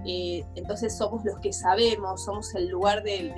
eh, 0.04 0.44
entonces 0.54 0.98
somos 0.98 1.24
los 1.24 1.38
que 1.40 1.50
sabemos, 1.50 2.26
somos 2.26 2.54
el 2.54 2.68
lugar 2.68 3.02
del, 3.02 3.32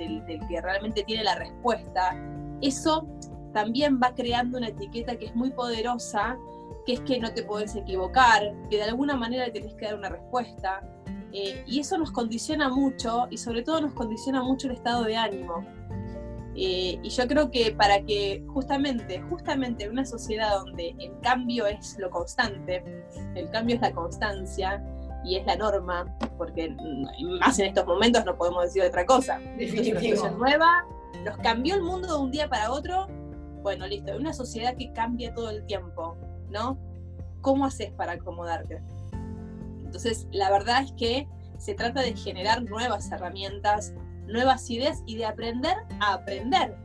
que 0.49 0.61
realmente 0.61 1.03
tiene 1.03 1.23
la 1.23 1.35
respuesta. 1.35 2.13
Eso 2.61 3.07
también 3.53 4.01
va 4.03 4.13
creando 4.13 4.57
una 4.57 4.67
etiqueta 4.67 5.15
que 5.15 5.27
es 5.27 5.35
muy 5.35 5.51
poderosa, 5.51 6.37
que 6.85 6.93
es 6.93 6.99
que 7.01 7.19
no 7.19 7.33
te 7.33 7.43
puedes 7.43 7.75
equivocar, 7.75 8.41
que 8.69 8.77
de 8.77 8.83
alguna 8.83 9.15
manera 9.15 9.51
tienes 9.51 9.73
que 9.75 9.85
dar 9.85 9.95
una 9.95 10.09
respuesta, 10.09 10.81
eh, 11.33 11.63
y 11.65 11.79
eso 11.79 11.97
nos 11.97 12.11
condiciona 12.11 12.69
mucho 12.69 13.27
y 13.29 13.37
sobre 13.37 13.63
todo 13.63 13.81
nos 13.81 13.93
condiciona 13.93 14.43
mucho 14.43 14.67
el 14.67 14.73
estado 14.73 15.03
de 15.03 15.15
ánimo. 15.15 15.65
Eh, 16.55 16.99
y 17.01 17.09
yo 17.09 17.27
creo 17.27 17.49
que 17.49 17.71
para 17.71 18.01
que 18.01 18.43
justamente, 18.47 19.21
justamente 19.29 19.85
en 19.85 19.91
una 19.91 20.05
sociedad 20.05 20.59
donde 20.59 20.93
el 20.99 21.17
cambio 21.21 21.65
es 21.65 21.97
lo 21.97 22.09
constante, 22.09 22.83
el 23.35 23.49
cambio 23.51 23.75
es 23.77 23.81
la 23.81 23.93
constancia 23.93 24.83
y 25.23 25.37
es 25.37 25.45
la 25.45 25.55
norma, 25.55 26.13
porque 26.37 26.75
más 27.39 27.57
en 27.59 27.67
estos 27.67 27.85
momentos 27.85 28.25
no 28.25 28.35
podemos 28.35 28.63
decir 28.63 28.83
otra 28.83 29.05
cosa. 29.05 29.39
Definitivo. 29.57 30.21
Una 30.21 30.31
nueva, 30.31 30.85
nos 31.23 31.37
cambió 31.37 31.75
el 31.75 31.83
mundo 31.83 32.17
de 32.17 32.21
un 32.21 32.31
día 32.31 32.49
para 32.49 32.71
otro. 32.71 33.07
Bueno, 33.61 33.87
listo, 33.87 34.17
una 34.17 34.33
sociedad 34.33 34.75
que 34.75 34.91
cambia 34.91 35.33
todo 35.33 35.51
el 35.51 35.63
tiempo, 35.65 36.17
¿no? 36.51 36.77
¿Cómo 37.41 37.65
haces 37.65 37.91
para 37.91 38.13
acomodarte? 38.13 38.81
Entonces, 39.83 40.27
la 40.31 40.51
verdad 40.51 40.83
es 40.83 40.91
que 40.93 41.27
se 41.57 41.73
trata 41.73 42.01
de 42.01 42.15
generar 42.15 42.63
nuevas 42.63 43.11
herramientas, 43.11 43.93
nuevas 44.27 44.69
ideas 44.69 45.03
y 45.05 45.15
de 45.17 45.25
aprender 45.25 45.75
a 45.99 46.13
aprender. 46.13 46.75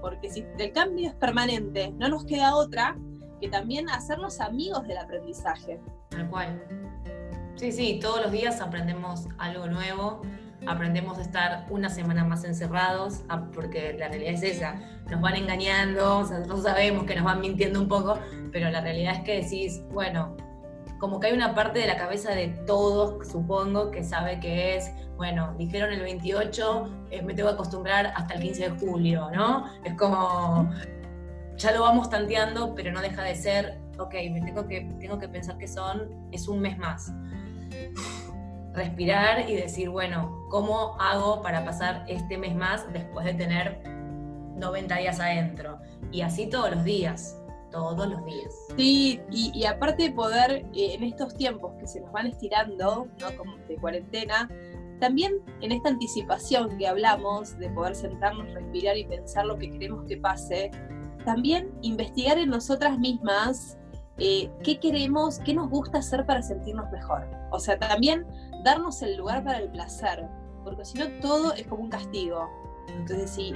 Porque 0.00 0.30
si 0.30 0.44
el 0.58 0.72
cambio 0.72 1.08
es 1.08 1.14
permanente, 1.14 1.92
no 1.98 2.08
nos 2.08 2.24
queda 2.24 2.54
otra 2.56 2.96
que 3.40 3.48
también 3.48 3.90
hacernos 3.90 4.40
amigos 4.40 4.86
del 4.86 4.98
aprendizaje. 4.98 5.80
Tal 6.10 6.28
cual. 6.30 6.62
Sí, 7.56 7.72
sí, 7.72 7.98
todos 8.00 8.22
los 8.22 8.32
días 8.32 8.60
aprendemos 8.60 9.28
algo 9.38 9.66
nuevo, 9.66 10.22
aprendemos 10.66 11.18
a 11.18 11.22
estar 11.22 11.66
una 11.70 11.88
semana 11.88 12.24
más 12.24 12.44
encerrados, 12.44 13.22
porque 13.54 13.94
la 13.98 14.08
realidad 14.08 14.34
es 14.34 14.42
esa, 14.42 14.74
nos 15.10 15.20
van 15.20 15.36
engañando, 15.36 16.18
o 16.18 16.20
nosotros 16.22 16.62
sabemos 16.62 17.04
que 17.04 17.14
nos 17.14 17.24
van 17.24 17.40
mintiendo 17.40 17.80
un 17.80 17.88
poco, 17.88 18.18
pero 18.52 18.70
la 18.70 18.80
realidad 18.80 19.14
es 19.14 19.20
que 19.20 19.42
decís, 19.42 19.82
bueno, 19.90 20.36
como 20.98 21.18
que 21.18 21.28
hay 21.28 21.32
una 21.32 21.54
parte 21.54 21.80
de 21.80 21.86
la 21.86 21.96
cabeza 21.96 22.30
de 22.32 22.48
todos, 22.66 23.28
supongo, 23.28 23.90
que 23.90 24.04
sabe 24.04 24.38
que 24.38 24.76
es, 24.76 24.92
bueno, 25.16 25.54
dijeron 25.58 25.92
el 25.92 26.00
28, 26.00 27.06
eh, 27.10 27.22
me 27.22 27.34
tengo 27.34 27.48
que 27.48 27.54
acostumbrar 27.54 28.12
hasta 28.14 28.34
el 28.34 28.42
15 28.42 28.70
de 28.70 28.70
julio, 28.78 29.28
¿no? 29.34 29.66
Es 29.84 29.94
como, 29.94 30.70
ya 31.56 31.72
lo 31.72 31.82
vamos 31.82 32.08
tanteando, 32.08 32.74
pero 32.74 32.92
no 32.92 33.00
deja 33.00 33.22
de 33.22 33.34
ser, 33.34 33.80
ok, 33.98 34.14
me 34.30 34.42
tengo 34.42 34.66
que, 34.68 34.82
tengo 35.00 35.18
que 35.18 35.28
pensar 35.28 35.58
que 35.58 35.66
son, 35.66 36.08
es 36.30 36.46
un 36.46 36.60
mes 36.60 36.78
más. 36.78 37.12
Respirar 38.74 39.48
y 39.48 39.54
decir, 39.54 39.90
bueno, 39.90 40.46
¿cómo 40.48 40.96
hago 41.00 41.42
para 41.42 41.64
pasar 41.64 42.04
este 42.08 42.38
mes 42.38 42.54
más 42.54 42.90
después 42.92 43.26
de 43.26 43.34
tener 43.34 43.82
90 44.56 44.96
días 44.96 45.20
adentro? 45.20 45.78
Y 46.10 46.22
así 46.22 46.48
todos 46.48 46.70
los 46.70 46.84
días 46.84 47.38
todos 47.72 48.06
los 48.06 48.24
días. 48.24 48.54
Sí, 48.76 49.20
y, 49.30 49.64
aparte 49.64 50.04
de 50.04 50.10
poder, 50.12 50.66
eh, 50.74 50.94
en 50.94 51.02
estos 51.02 51.34
tiempos 51.34 51.72
que 51.80 51.86
se 51.86 52.00
nos 52.00 52.12
van 52.12 52.26
estirando, 52.26 53.08
¿no? 53.18 53.36
Como 53.36 53.56
de 53.66 53.76
cuarentena, 53.76 54.48
también 55.00 55.40
en 55.60 55.72
esta 55.72 55.88
anticipación 55.88 56.78
que 56.78 56.86
hablamos, 56.86 57.58
de 57.58 57.68
poder 57.70 57.96
sentarnos, 57.96 58.52
respirar 58.54 58.96
y 58.96 59.04
pensar 59.04 59.46
lo 59.46 59.58
que 59.58 59.68
queremos 59.70 60.04
que 60.06 60.16
pase, 60.18 60.70
también 61.24 61.72
investigar 61.82 62.38
en 62.38 62.50
nosotras 62.50 62.98
mismas 62.98 63.78
eh, 64.18 64.50
qué 64.62 64.78
queremos, 64.78 65.40
qué 65.40 65.54
nos 65.54 65.68
gusta 65.70 65.98
hacer 65.98 66.24
para 66.24 66.42
sentirnos 66.42 66.90
mejor. 66.92 67.26
O 67.50 67.58
sea, 67.58 67.78
también 67.78 68.26
darnos 68.64 69.02
el 69.02 69.16
lugar 69.16 69.44
para 69.44 69.58
el 69.58 69.70
placer, 69.70 70.28
porque 70.64 70.84
si 70.84 70.98
no 70.98 71.06
todo 71.20 71.52
es 71.54 71.66
como 71.66 71.84
un 71.84 71.90
castigo. 71.90 72.48
Entonces, 72.88 73.30
si 73.30 73.54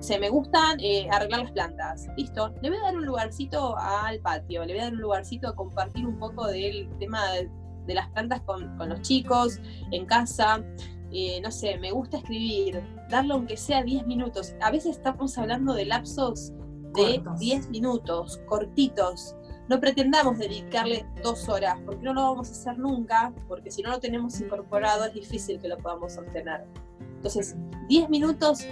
se 0.00 0.18
me 0.18 0.30
gustan 0.30 0.80
eh, 0.80 1.08
arreglar 1.10 1.42
las 1.42 1.52
plantas. 1.52 2.08
Listo, 2.16 2.52
le 2.62 2.70
voy 2.70 2.78
a 2.78 2.82
dar 2.82 2.96
un 2.96 3.04
lugarcito 3.04 3.76
al 3.78 4.18
patio, 4.20 4.64
le 4.64 4.72
voy 4.72 4.80
a 4.80 4.84
dar 4.84 4.94
un 4.94 5.00
lugarcito 5.00 5.48
a 5.48 5.54
compartir 5.54 6.06
un 6.06 6.18
poco 6.18 6.46
del 6.46 6.88
tema 6.98 7.32
de, 7.32 7.50
las 7.94 8.08
plantas 8.10 8.40
con, 8.42 8.78
los 8.88 9.02
chicos, 9.02 9.58
en 9.90 10.06
casa. 10.06 10.64
Eh, 11.12 11.40
no 11.42 11.50
sé, 11.50 11.76
me 11.78 11.90
gusta 11.90 12.18
escribir, 12.18 12.80
darle 13.08 13.34
aunque 13.34 13.56
sea 13.56 13.82
10 13.82 14.06
minutos. 14.06 14.54
A 14.60 14.70
veces 14.70 14.96
estamos 14.96 15.36
hablando 15.36 15.74
de 15.74 15.84
lapsos 15.86 16.52
de 16.94 17.22
10 17.38 17.68
minutos, 17.70 18.40
cortitos. 18.46 19.34
No 19.70 19.78
pretendamos 19.78 20.36
dedicarle 20.36 21.06
dos 21.22 21.48
horas, 21.48 21.78
porque 21.86 22.02
no 22.02 22.12
lo 22.12 22.22
vamos 22.22 22.48
a 22.48 22.50
hacer 22.50 22.76
nunca, 22.76 23.32
porque 23.46 23.70
si 23.70 23.82
no 23.82 23.90
lo 23.90 24.00
tenemos 24.00 24.40
incorporado 24.40 25.04
es 25.04 25.14
difícil 25.14 25.60
que 25.60 25.68
lo 25.68 25.78
podamos 25.78 26.18
obtener. 26.18 26.64
Entonces, 26.98 27.54
10 27.86 28.10
minutos 28.10 28.66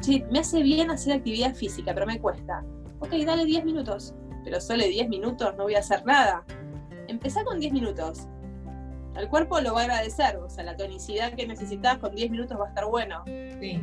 sí, 0.00 0.24
me 0.30 0.38
hace 0.38 0.62
bien 0.62 0.90
hacer 0.90 1.12
actividad 1.12 1.54
física, 1.54 1.92
pero 1.92 2.06
me 2.06 2.18
cuesta. 2.18 2.64
Ok, 3.00 3.10
dale 3.26 3.44
10 3.44 3.66
minutos, 3.66 4.14
pero 4.42 4.58
solo 4.58 4.84
10 4.84 5.10
minutos 5.10 5.54
no 5.58 5.64
voy 5.64 5.74
a 5.74 5.80
hacer 5.80 6.06
nada. 6.06 6.46
Empezá 7.08 7.44
con 7.44 7.60
10 7.60 7.70
minutos. 7.74 8.26
El 9.16 9.28
cuerpo 9.28 9.60
lo 9.60 9.74
va 9.74 9.82
a 9.82 9.84
agradecer, 9.84 10.38
o 10.38 10.48
sea, 10.48 10.64
la 10.64 10.78
tonicidad 10.78 11.34
que 11.34 11.46
necesitas 11.46 11.98
con 11.98 12.14
10 12.14 12.30
minutos 12.30 12.58
va 12.58 12.64
a 12.64 12.68
estar 12.68 12.86
bueno. 12.86 13.22
Sí. 13.26 13.82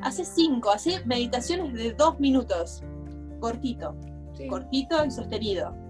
Hace 0.00 0.24
5, 0.24 0.70
hace 0.70 1.04
meditaciones 1.04 1.74
de 1.74 1.92
2 1.92 2.20
minutos, 2.20 2.82
cortito, 3.38 3.94
cortito 4.48 5.04
y 5.04 5.10
sostenido. 5.10 5.85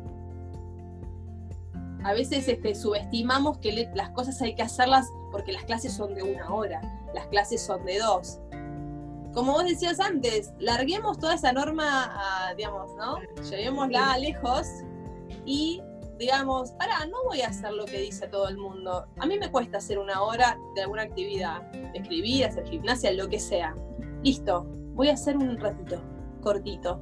A 2.04 2.12
veces 2.12 2.48
este, 2.48 2.74
subestimamos 2.74 3.58
que 3.58 3.88
las 3.94 4.10
cosas 4.10 4.40
hay 4.42 4.54
que 4.54 4.62
hacerlas 4.62 5.06
porque 5.32 5.52
las 5.52 5.64
clases 5.64 5.92
son 5.92 6.14
de 6.14 6.22
una 6.22 6.52
hora, 6.52 6.80
las 7.14 7.26
clases 7.26 7.64
son 7.64 7.84
de 7.84 7.98
dos 7.98 8.40
como 9.36 9.52
vos 9.52 9.64
decías 9.64 10.00
antes, 10.00 10.54
larguemos 10.58 11.18
toda 11.18 11.34
esa 11.34 11.52
norma, 11.52 12.10
digamos, 12.56 12.90
¿no? 12.96 13.18
Llevémosla 13.50 14.16
lejos 14.16 14.66
y 15.44 15.82
digamos, 16.18 16.70
pará, 16.72 17.04
no 17.04 17.22
voy 17.24 17.42
a 17.42 17.48
hacer 17.48 17.70
lo 17.74 17.84
que 17.84 17.98
dice 17.98 18.28
todo 18.28 18.48
el 18.48 18.56
mundo. 18.56 19.04
A 19.18 19.26
mí 19.26 19.38
me 19.38 19.50
cuesta 19.50 19.76
hacer 19.76 19.98
una 19.98 20.22
hora 20.22 20.58
de 20.74 20.80
alguna 20.80 21.02
actividad, 21.02 21.62
escribir, 21.94 22.46
hacer 22.46 22.64
gimnasia, 22.66 23.12
lo 23.12 23.28
que 23.28 23.38
sea. 23.38 23.76
Listo, 24.22 24.64
voy 24.94 25.10
a 25.10 25.12
hacer 25.12 25.36
un 25.36 25.58
ratito, 25.58 26.00
cortito. 26.40 26.98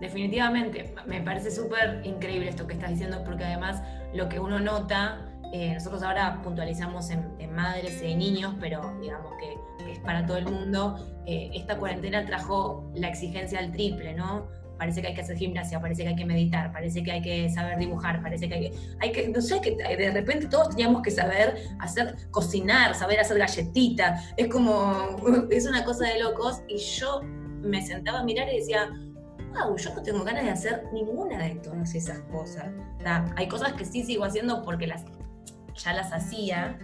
Definitivamente, 0.00 0.94
me 1.06 1.20
parece 1.20 1.50
súper 1.50 2.00
increíble 2.04 2.48
esto 2.48 2.66
que 2.66 2.74
estás 2.74 2.90
diciendo, 2.90 3.22
porque 3.24 3.44
además 3.44 3.82
lo 4.14 4.28
que 4.28 4.40
uno 4.40 4.58
nota 4.58 5.30
eh, 5.52 5.74
nosotros 5.74 6.02
ahora 6.02 6.40
puntualizamos 6.42 7.10
en, 7.10 7.52
madres 7.54 8.00
y 8.02 8.14
niños, 8.14 8.54
pero 8.60 8.96
digamos 9.00 9.32
que, 9.38 9.90
es 9.90 9.98
para 9.98 10.24
todo 10.24 10.36
el 10.36 10.44
mundo. 10.44 11.22
Eh, 11.26 11.50
esta 11.54 11.76
cuarentena 11.76 12.24
trajo 12.24 12.88
la 12.94 13.08
exigencia 13.08 13.58
al 13.58 13.72
triple, 13.72 14.14
¿no? 14.14 14.46
Parece 14.78 15.02
que 15.02 15.08
hay 15.08 15.14
que 15.14 15.20
hacer 15.22 15.36
gimnasia, 15.36 15.80
parece 15.80 16.04
que 16.04 16.10
hay 16.10 16.16
que 16.16 16.24
meditar, 16.24 16.72
parece 16.72 17.02
que 17.02 17.10
hay 17.10 17.20
que 17.20 17.50
saber 17.50 17.76
dibujar, 17.78 18.22
parece 18.22 18.48
que 18.48 18.54
hay 18.54 18.70
que, 18.70 18.76
hay 19.00 19.12
que 19.12 19.28
no 19.28 19.42
sé, 19.42 19.60
que 19.60 19.74
de 19.76 20.10
repente 20.12 20.46
todos 20.46 20.70
teníamos 20.70 21.02
que 21.02 21.10
saber 21.10 21.56
hacer, 21.80 22.14
cocinar, 22.30 22.94
saber 22.94 23.18
hacer 23.18 23.36
galletitas. 23.36 24.32
Es 24.36 24.46
como, 24.46 25.16
es 25.50 25.66
una 25.66 25.84
cosa 25.84 26.06
de 26.06 26.20
locos. 26.20 26.62
Y 26.68 26.78
yo 26.78 27.20
me 27.62 27.84
sentaba 27.84 28.20
a 28.20 28.24
mirar 28.24 28.48
y 28.50 28.58
decía, 28.58 28.88
wow, 29.52 29.76
yo 29.76 29.94
no 29.94 30.02
tengo 30.02 30.24
ganas 30.24 30.44
de 30.44 30.50
hacer 30.50 30.88
ninguna 30.92 31.38
de 31.38 31.56
todas 31.56 31.94
esas 31.94 32.20
cosas. 32.30 32.66
hay 33.36 33.48
cosas 33.48 33.72
que 33.74 33.84
sí 33.84 34.04
sigo 34.04 34.24
haciendo 34.24 34.62
porque 34.62 34.86
las 34.86 35.04
ya 35.74 35.92
las 35.92 36.12
hacía, 36.12 36.78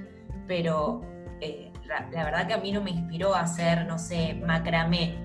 pero 0.46 1.02
eh, 1.40 1.72
la, 1.86 2.24
verdad 2.24 2.46
que 2.46 2.54
a 2.54 2.58
mí 2.58 2.72
no 2.72 2.82
me 2.82 2.90
inspiró 2.90 3.34
a 3.34 3.40
hacer, 3.40 3.86
no 3.86 3.98
sé, 3.98 4.34
macramé, 4.34 5.16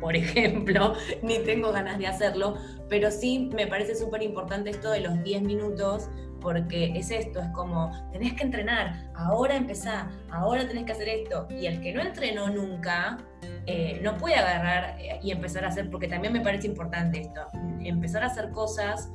por 0.00 0.16
ejemplo, 0.16 0.94
ni 1.22 1.38
tengo 1.40 1.72
ganas 1.72 1.98
de 1.98 2.06
hacerlo, 2.06 2.56
pero 2.88 3.10
sí 3.10 3.50
me 3.54 3.66
parece 3.66 3.94
súper 3.94 4.22
importante 4.22 4.70
esto 4.70 4.90
de 4.90 5.00
los 5.00 5.22
10 5.22 5.42
minutos, 5.42 6.08
porque 6.40 6.98
es 6.98 7.10
esto, 7.10 7.40
es 7.40 7.48
como, 7.50 7.90
tenés 8.12 8.34
que 8.34 8.44
entrenar, 8.44 9.10
ahora 9.14 9.56
empezá, 9.56 10.08
ahora 10.30 10.66
tenés 10.66 10.84
que 10.84 10.92
hacer 10.92 11.08
esto, 11.08 11.46
y 11.50 11.66
el 11.66 11.80
que 11.80 11.92
no 11.92 12.00
entrenó 12.00 12.48
nunca, 12.48 13.18
eh, 13.66 14.00
no 14.02 14.16
puede 14.16 14.36
agarrar 14.36 14.96
eh, 15.00 15.20
y 15.22 15.30
empezar 15.30 15.64
a 15.64 15.68
hacer, 15.68 15.90
porque 15.90 16.08
también 16.08 16.32
me 16.32 16.40
parece 16.40 16.66
importante 16.66 17.20
esto, 17.20 17.46
empezar 17.80 18.22
a 18.22 18.26
hacer 18.26 18.50
cosas 18.50 19.10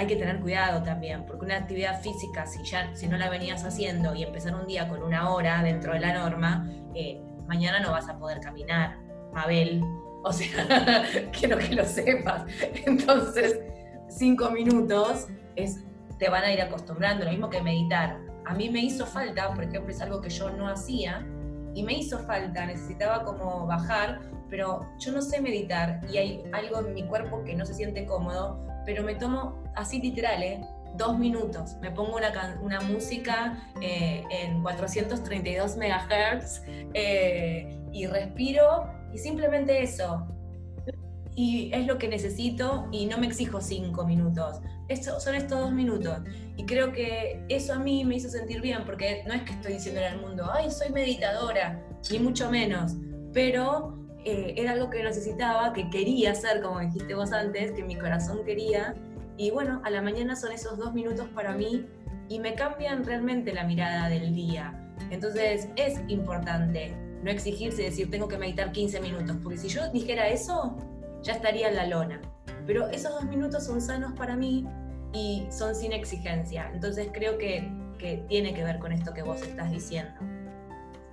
hay 0.00 0.06
que 0.06 0.16
tener 0.16 0.40
cuidado 0.40 0.82
también, 0.82 1.26
porque 1.26 1.44
una 1.44 1.56
actividad 1.56 2.00
física, 2.00 2.46
si, 2.46 2.62
ya, 2.64 2.94
si 2.94 3.06
no 3.06 3.18
la 3.18 3.28
venías 3.28 3.64
haciendo 3.64 4.14
y 4.14 4.22
empezar 4.22 4.54
un 4.54 4.66
día 4.66 4.88
con 4.88 5.02
una 5.02 5.28
hora 5.28 5.62
dentro 5.62 5.92
de 5.92 6.00
la 6.00 6.14
norma, 6.14 6.66
eh, 6.94 7.20
mañana 7.46 7.80
no 7.80 7.90
vas 7.90 8.08
a 8.08 8.18
poder 8.18 8.40
caminar, 8.40 8.96
Mabel. 9.34 9.82
O 10.22 10.32
sea, 10.32 11.04
quiero 11.38 11.58
que 11.58 11.74
lo 11.74 11.84
sepas. 11.84 12.44
Entonces, 12.86 13.60
cinco 14.10 14.50
minutos 14.50 15.28
es, 15.56 15.80
te 16.18 16.28
van 16.28 16.44
a 16.44 16.52
ir 16.52 16.60
acostumbrando, 16.60 17.24
lo 17.24 17.30
mismo 17.30 17.48
que 17.48 17.62
meditar. 17.62 18.18
A 18.44 18.54
mí 18.54 18.68
me 18.68 18.80
hizo 18.80 19.06
falta, 19.06 19.54
por 19.54 19.64
ejemplo, 19.64 19.90
es 19.90 20.00
algo 20.00 20.20
que 20.20 20.30
yo 20.30 20.50
no 20.50 20.68
hacía, 20.68 21.26
y 21.74 21.82
me 21.82 21.94
hizo 21.94 22.18
falta, 22.18 22.66
necesitaba 22.66 23.24
como 23.24 23.66
bajar, 23.66 24.20
pero 24.48 24.86
yo 24.98 25.12
no 25.12 25.22
sé 25.22 25.40
meditar 25.40 26.00
y 26.12 26.18
hay 26.18 26.42
algo 26.52 26.80
en 26.80 26.94
mi 26.94 27.06
cuerpo 27.06 27.44
que 27.44 27.54
no 27.54 27.64
se 27.64 27.74
siente 27.74 28.04
cómodo, 28.06 28.60
pero 28.84 29.04
me 29.04 29.14
tomo 29.14 29.62
así 29.76 30.00
literal, 30.00 30.42
¿eh? 30.42 30.60
dos 30.96 31.18
minutos, 31.18 31.76
me 31.80 31.90
pongo 31.92 32.16
una, 32.16 32.58
una 32.60 32.80
música 32.80 33.56
eh, 33.80 34.24
en 34.30 34.62
432 34.62 35.76
megahertz 35.76 36.62
eh, 36.94 37.78
y 37.92 38.06
respiro 38.06 38.90
y 39.12 39.18
simplemente 39.18 39.82
eso. 39.82 40.26
Y 41.36 41.70
es 41.72 41.86
lo 41.86 41.96
que 41.98 42.08
necesito 42.08 42.88
y 42.90 43.06
no 43.06 43.18
me 43.18 43.26
exijo 43.26 43.60
cinco 43.60 44.04
minutos. 44.04 44.60
Esto, 44.88 45.20
son 45.20 45.34
estos 45.34 45.60
dos 45.60 45.72
minutos. 45.72 46.18
Y 46.56 46.64
creo 46.64 46.92
que 46.92 47.44
eso 47.48 47.74
a 47.74 47.78
mí 47.78 48.04
me 48.04 48.16
hizo 48.16 48.28
sentir 48.28 48.60
bien, 48.60 48.84
porque 48.84 49.22
no 49.26 49.34
es 49.34 49.42
que 49.42 49.52
estoy 49.52 49.74
diciendo 49.74 50.00
al 50.04 50.20
mundo, 50.20 50.50
ay, 50.52 50.70
soy 50.70 50.90
meditadora, 50.90 51.80
ni 52.10 52.18
mucho 52.18 52.50
menos. 52.50 52.92
Pero 53.32 53.96
eh, 54.24 54.54
era 54.56 54.72
algo 54.72 54.90
que 54.90 55.02
necesitaba, 55.02 55.72
que 55.72 55.88
quería 55.88 56.32
hacer, 56.32 56.60
como 56.60 56.80
dijiste 56.80 57.14
vos 57.14 57.32
antes, 57.32 57.72
que 57.72 57.82
mi 57.82 57.96
corazón 57.96 58.44
quería. 58.44 58.94
Y 59.36 59.50
bueno, 59.50 59.80
a 59.84 59.90
la 59.90 60.02
mañana 60.02 60.36
son 60.36 60.52
esos 60.52 60.76
dos 60.78 60.92
minutos 60.92 61.28
para 61.34 61.54
mí 61.54 61.86
y 62.28 62.38
me 62.38 62.54
cambian 62.54 63.04
realmente 63.04 63.52
la 63.52 63.64
mirada 63.64 64.08
del 64.08 64.34
día. 64.34 64.74
Entonces 65.10 65.68
es 65.76 66.00
importante 66.08 66.94
no 67.22 67.30
exigirse 67.30 67.82
decir 67.82 68.10
tengo 68.10 68.28
que 68.28 68.38
meditar 68.38 68.72
15 68.72 69.00
minutos, 69.00 69.36
porque 69.42 69.58
si 69.58 69.68
yo 69.68 69.90
dijera 69.92 70.28
eso, 70.28 70.76
ya 71.22 71.34
estaría 71.34 71.68
en 71.68 71.76
la 71.76 71.86
lona. 71.86 72.20
Pero 72.66 72.88
esos 72.88 73.12
dos 73.12 73.24
minutos 73.24 73.64
son 73.64 73.80
sanos 73.80 74.12
para 74.12 74.36
mí 74.36 74.66
y 75.12 75.46
son 75.50 75.74
sin 75.74 75.92
exigencia. 75.92 76.70
Entonces 76.72 77.08
creo 77.12 77.38
que, 77.38 77.70
que 77.98 78.24
tiene 78.28 78.54
que 78.54 78.64
ver 78.64 78.78
con 78.78 78.92
esto 78.92 79.12
que 79.12 79.22
vos 79.22 79.42
estás 79.42 79.70
diciendo. 79.70 80.12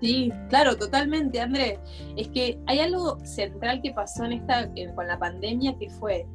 Sí, 0.02 0.32
claro, 0.50 0.78
totalmente, 0.78 1.42
André. 1.42 1.80
Es 2.16 2.28
que 2.28 2.60
hay 2.68 2.80
algo 2.80 3.20
central 3.26 3.82
que 3.82 3.92
pasó 3.92 4.26
en 4.26 4.34
esta, 4.34 4.70
con 4.96 5.08
la 5.08 5.18
pandemia 5.18 5.76
que 5.78 5.90
fue 5.90 6.28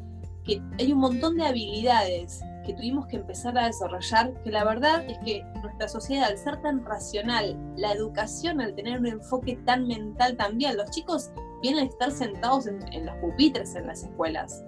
que 0.44 0.60
hay 0.80 0.92
un 0.92 0.98
montón 0.98 1.36
de 1.36 1.46
habilidades 1.46 2.40
que 2.66 2.74
tuvimos 2.74 3.06
que 3.06 3.16
empezar 3.16 3.56
a 3.56 3.66
desarrollar, 3.66 4.32
que 4.42 4.50
la 4.50 4.64
verdad 4.64 5.04
es 5.08 5.18
que 5.18 5.44
nuestra 5.62 5.88
sociedad, 5.88 6.30
al 6.30 6.38
ser 6.38 6.60
tan 6.62 6.84
racional, 6.84 7.56
la 7.76 7.92
educación, 7.92 8.60
al 8.60 8.74
tener 8.74 8.98
un 8.98 9.06
enfoque 9.06 9.56
tan 9.64 9.86
mental 9.86 10.36
también, 10.36 10.76
los 10.76 10.90
chicos 10.90 11.30
vienen 11.62 11.84
a 11.84 11.88
estar 11.88 12.10
sentados 12.10 12.66
en, 12.66 12.80
en 12.92 13.06
los 13.06 13.16
pupitres 13.16 13.74
en 13.74 13.86
las 13.86 14.02
escuelas, 14.02 14.64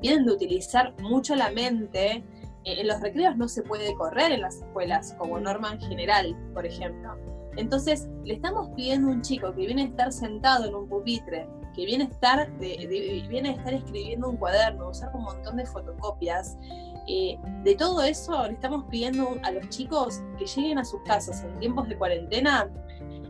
vienen 0.00 0.26
de 0.26 0.32
utilizar 0.32 0.94
mucho 1.00 1.36
la 1.36 1.50
mente, 1.50 2.24
en 2.64 2.86
los 2.86 3.00
recreos 3.00 3.36
no 3.36 3.48
se 3.48 3.62
puede 3.62 3.94
correr 3.94 4.32
en 4.32 4.42
las 4.42 4.56
escuelas 4.56 5.14
como 5.18 5.38
norma 5.38 5.72
en 5.72 5.80
general, 5.80 6.36
por 6.52 6.66
ejemplo. 6.66 7.16
Entonces, 7.56 8.08
le 8.24 8.34
estamos 8.34 8.68
pidiendo 8.76 9.08
a 9.08 9.12
un 9.12 9.22
chico 9.22 9.52
que 9.52 9.66
viene 9.66 9.82
a 9.82 9.86
estar 9.86 10.12
sentado 10.12 10.66
en 10.66 10.74
un 10.74 10.88
pupitre, 10.88 11.48
que 11.74 11.84
viene 11.84 12.04
a 12.04 12.08
estar, 12.08 12.50
viene 12.58 13.48
a 13.48 13.52
estar 13.52 13.74
escribiendo 13.74 14.28
un 14.28 14.36
cuaderno, 14.36 14.90
usar 14.90 15.10
un 15.14 15.24
montón 15.24 15.56
de 15.56 15.66
fotocopias, 15.66 16.56
eh, 17.06 17.38
de 17.64 17.74
todo 17.74 18.02
eso 18.02 18.46
le 18.46 18.52
estamos 18.52 18.84
pidiendo 18.90 19.36
a 19.42 19.50
los 19.50 19.68
chicos 19.68 20.22
que 20.38 20.46
lleguen 20.46 20.78
a 20.78 20.84
sus 20.84 21.02
casas 21.02 21.42
en 21.42 21.58
tiempos 21.58 21.88
de 21.88 21.96
cuarentena 21.96 22.70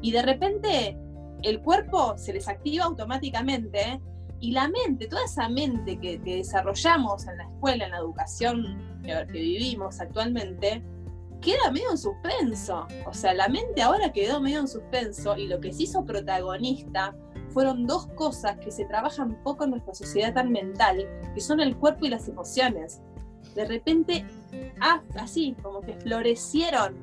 y 0.03 0.13
de 0.13 0.23
repente 0.23 0.99
el 1.43 1.61
cuerpo 1.61 2.17
se 2.17 2.33
les 2.33 2.49
activa 2.49 2.85
automáticamente 2.85 4.01
y 4.41 4.53
la 4.53 4.69
mente, 4.69 5.07
toda 5.07 5.25
esa 5.25 5.49
mente 5.49 5.99
que, 5.99 6.19
desarrollamos 6.19 7.27
en 7.27 7.37
la 7.37 7.45
escuela, 7.45 7.85
en 7.85 7.91
la 7.91 7.99
educación 7.99 9.01
que 9.05 9.25
vivimos 9.33 10.01
actualmente, 10.01 10.83
queda 11.41 11.71
medio 11.71 11.91
en 11.91 11.99
suspenso. 11.99 12.87
O 13.07 13.13
sea, 13.13 13.35
la 13.35 13.49
mente 13.49 13.83
ahora 13.83 14.13
quedó 14.13 14.41
medio 14.41 14.61
en 14.61 14.69
suspenso 14.69 15.37
y 15.37 15.47
lo 15.47 15.61
que 15.61 15.73
se 15.73 15.85
hizo 15.85 16.05
protagonista 16.05 17.15
fueron 17.51 17.87
dos 17.87 18.07
cosas 18.09 18.57
que 18.59 18.71
se 18.71 18.85
trabajan 18.85 19.43
poco 19.43 19.65
en 19.65 19.71
nuestra 19.71 19.95
sociedad 19.95 20.33
tan 20.35 20.51
mental, 20.53 21.07
que 21.35 21.41
son 21.41 21.61
el 21.61 21.77
cuerpo 21.77 22.07
y 22.07 22.11
las 22.11 22.29
emociones. 22.29 23.01
De 23.55 23.65
repente, 23.65 24.25
ah, 24.81 25.03
así, 25.17 25.57
como 25.63 25.81
que 25.81 25.95
florecieron. 25.95 26.97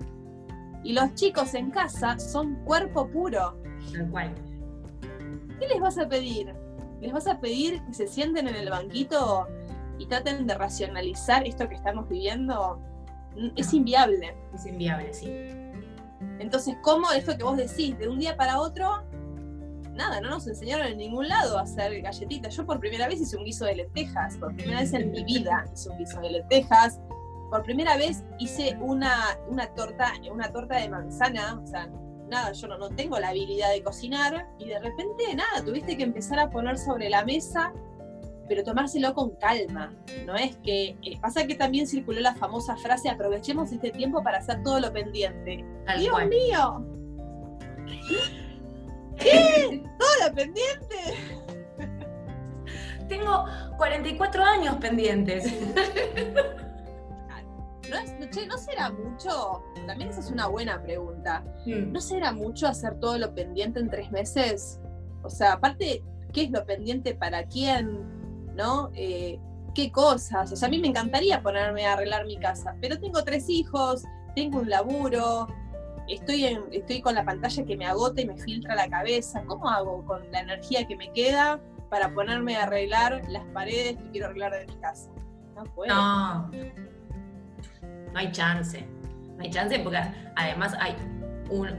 Y 0.84 0.94
los 0.94 1.14
chicos 1.16 1.54
en 1.54 1.72
casa 1.72 2.18
son 2.18 2.56
cuerpo 2.64 3.08
puro. 3.08 3.58
¿Qué 5.60 5.68
les 5.68 5.80
vas 5.80 5.98
a 5.98 6.08
pedir? 6.08 6.54
¿Les 7.02 7.12
vas 7.12 7.28
a 7.28 7.40
pedir 7.40 7.84
que 7.86 7.94
se 7.94 8.08
sienten 8.08 8.48
en 8.48 8.56
el 8.56 8.70
banquito 8.70 9.48
y 9.98 10.08
traten 10.08 10.48
de 10.48 10.54
racionalizar 10.56 11.46
esto 11.46 11.68
que 11.68 11.76
estamos 11.76 12.08
viviendo? 12.10 12.82
es 13.56 13.74
inviable. 13.74 14.36
Es 14.54 14.66
inviable, 14.66 15.14
sí. 15.14 15.28
Entonces, 16.40 16.76
¿cómo 16.82 17.12
esto 17.12 17.38
que 17.38 17.44
vos 17.44 17.56
decís, 17.56 17.98
de 18.00 18.08
un 18.08 18.18
día 18.18 18.36
para 18.36 18.60
otro, 18.60 19.04
nada, 19.98 20.22
no 20.22 20.30
nos 20.30 20.48
enseñaron 20.48 20.88
en 20.88 20.98
ningún 20.98 21.28
lado 21.28 21.58
a 21.58 21.64
hacer 21.64 22.02
galletitas. 22.02 22.56
Yo 22.56 22.66
por 22.66 22.80
primera 22.80 23.08
vez 23.08 23.20
hice 23.20 23.36
un 23.36 23.44
guiso 23.44 23.66
de 23.66 23.76
lentejas, 23.76 24.38
por 24.38 24.56
primera 24.56 24.80
vez 24.80 24.94
en 24.94 25.12
mi 25.12 25.24
vida 25.24 25.66
hice 25.74 25.90
un 25.90 25.98
guiso 25.98 26.22
de 26.22 26.30
lentejas. 26.30 27.00
Por 27.50 27.64
primera 27.64 27.98
vez 27.98 28.24
hice 28.40 28.78
una, 28.80 29.38
una 29.50 29.68
torta, 29.74 30.14
una 30.32 30.52
torta 30.52 30.78
de 30.78 30.90
manzana, 30.90 31.60
o 31.64 31.66
sea, 31.66 31.90
nada, 32.28 32.52
yo 32.52 32.68
no, 32.68 32.78
no 32.78 32.90
tengo 32.90 33.20
la 33.20 33.30
habilidad 33.30 33.72
de 33.72 33.84
cocinar 33.84 34.48
y 34.60 34.66
de 34.66 34.80
repente 34.80 35.34
nada, 35.36 35.64
tuviste 35.64 35.98
que 35.98 36.04
empezar 36.04 36.40
a 36.40 36.50
poner 36.50 36.78
sobre 36.78 37.10
la 37.10 37.24
mesa 37.24 37.74
pero 38.48 38.64
tomárselo 38.64 39.14
con 39.14 39.32
calma. 39.36 39.94
No 40.26 40.36
es 40.36 40.58
que. 40.58 40.98
Eh, 41.04 41.20
pasa 41.22 41.46
que 41.46 41.56
también 41.56 41.88
circuló 41.88 42.20
la 42.22 42.36
famosa 42.36 42.76
frase: 42.78 43.10
aprovechemos 43.10 43.72
este 43.72 43.92
tiempo 43.92 44.24
para 44.24 44.40
hacer 44.40 44.64
todo 44.64 44.80
lo 44.80 44.92
pendiente. 44.92 45.66
¡Dios 45.98 46.26
mío! 46.28 46.86
¿Qué? 49.18 49.84
¿Todo 49.98 50.28
lo 50.28 50.36
pendiente? 50.36 50.96
Tengo 53.08 53.46
44 53.78 54.44
años 54.44 54.76
pendientes. 54.76 55.46
¿No, 57.90 58.48
¿No 58.48 58.58
será 58.58 58.92
mucho? 58.92 59.64
También 59.86 60.10
esa 60.10 60.20
es 60.20 60.32
una 60.32 60.48
buena 60.48 60.82
pregunta. 60.82 61.44
¿No 61.66 62.02
será 62.02 62.32
mucho 62.32 62.68
hacer 62.68 63.00
todo 63.00 63.18
lo 63.18 63.34
pendiente 63.34 63.80
en 63.80 63.90
tres 63.90 64.12
meses? 64.12 64.80
O 65.24 65.30
sea, 65.30 65.54
aparte, 65.54 66.04
¿qué 66.34 66.44
es 66.44 66.52
lo 66.52 66.66
pendiente 66.66 67.16
para 67.16 67.46
quién? 67.46 68.18
¿no? 68.58 68.90
Eh, 68.96 69.40
qué 69.74 69.92
cosas. 69.92 70.52
O 70.52 70.56
sea, 70.56 70.68
a 70.68 70.72
mí 70.72 70.80
me 70.80 70.88
encantaría 70.88 71.42
ponerme 71.42 71.86
a 71.86 71.94
arreglar 71.94 72.26
mi 72.26 72.38
casa, 72.38 72.76
pero 72.82 73.00
tengo 73.00 73.24
tres 73.24 73.48
hijos, 73.48 74.04
tengo 74.36 74.60
un 74.60 74.70
laburo, 74.70 75.48
estoy, 76.10 76.46
en, 76.46 76.64
estoy 76.72 77.02
con 77.02 77.16
la 77.16 77.24
pantalla 77.24 77.64
que 77.64 77.78
me 77.78 77.86
agota 77.86 78.20
y 78.20 78.26
me 78.26 78.36
filtra 78.38 78.76
la 78.76 78.90
cabeza. 78.90 79.44
¿Cómo 79.46 79.70
hago 79.70 80.04
con 80.06 80.30
la 80.32 80.42
energía 80.42 80.86
que 80.86 80.98
me 80.98 81.14
queda 81.14 81.62
para 81.90 82.14
ponerme 82.14 82.58
a 82.58 82.64
arreglar 82.64 83.22
las 83.30 83.46
paredes 83.54 83.98
que 83.98 84.10
quiero 84.10 84.28
arreglar 84.28 84.52
de 84.54 84.66
mi 84.66 84.76
casa? 84.82 85.10
No 85.56 85.64
puedo. 85.64 85.94
No, 85.94 86.50
no 88.18 88.22
hay 88.22 88.32
chance. 88.32 88.84
No 89.38 89.44
hay 89.44 89.52
chance 89.52 89.78
porque 89.80 90.00
además 90.36 90.74
hay 90.80 90.96
un, 91.52 91.70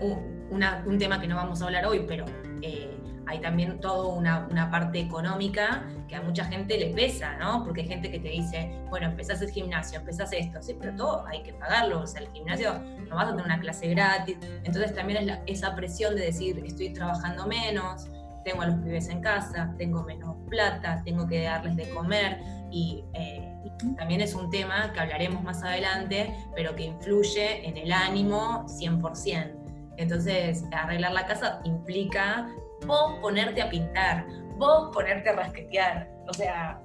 un 0.50 0.98
tema 0.98 1.20
que 1.20 1.26
no 1.26 1.34
vamos 1.34 1.60
a 1.60 1.64
hablar 1.64 1.84
hoy, 1.84 2.04
pero 2.06 2.26
eh, 2.62 2.96
hay 3.26 3.40
también 3.40 3.80
toda 3.80 4.06
una, 4.14 4.70
parte 4.70 5.00
económica 5.00 5.82
que 6.06 6.14
a 6.14 6.22
mucha 6.22 6.44
gente 6.44 6.78
le 6.78 6.94
pesa, 6.94 7.36
¿no? 7.38 7.64
Porque 7.64 7.80
hay 7.80 7.88
gente 7.88 8.10
que 8.10 8.20
te 8.20 8.28
dice, 8.28 8.70
bueno, 8.88 9.08
empezás 9.08 9.42
el 9.42 9.50
gimnasio, 9.50 9.98
empezás 9.98 10.32
esto, 10.32 10.62
sí, 10.62 10.76
pero 10.78 10.94
todo 10.94 11.26
hay 11.26 11.42
que 11.42 11.52
pagarlo, 11.54 12.02
o 12.02 12.06
sea, 12.06 12.22
el 12.22 12.28
gimnasio 12.28 12.80
no 13.08 13.16
vas 13.16 13.26
a 13.26 13.30
tener 13.30 13.44
una 13.44 13.58
clase 13.58 13.88
gratis, 13.88 14.38
entonces 14.62 14.94
también 14.94 15.28
es 15.28 15.38
esa 15.46 15.74
presión 15.74 16.14
de 16.14 16.26
decir, 16.26 16.62
estoy 16.64 16.94
trabajando 16.94 17.46
menos, 17.46 18.06
tengo 18.44 18.62
a 18.62 18.68
los 18.68 18.76
pibes 18.76 19.08
en 19.08 19.20
casa, 19.20 19.74
tengo 19.76 20.04
menos 20.04 20.36
plata, 20.48 21.02
tengo 21.04 21.26
que 21.26 21.42
darles 21.42 21.76
de 21.76 21.90
comer 21.90 22.38
y 22.70 23.04
eh, 23.12 23.57
también 23.96 24.20
es 24.20 24.34
un 24.34 24.50
tema 24.50 24.92
que 24.92 25.00
hablaremos 25.00 25.42
más 25.42 25.62
adelante, 25.62 26.34
pero 26.54 26.74
que 26.74 26.84
influye 26.84 27.66
en 27.66 27.76
el 27.76 27.92
ánimo 27.92 28.64
100%. 28.66 29.94
Entonces, 29.96 30.64
arreglar 30.72 31.12
la 31.12 31.26
casa 31.26 31.60
implica 31.64 32.48
vos 32.86 33.16
ponerte 33.20 33.60
a 33.60 33.68
pintar, 33.68 34.26
vos 34.56 34.94
ponerte 34.94 35.30
a 35.30 35.32
rasquetear. 35.32 36.08
O 36.28 36.32
sea, 36.34 36.80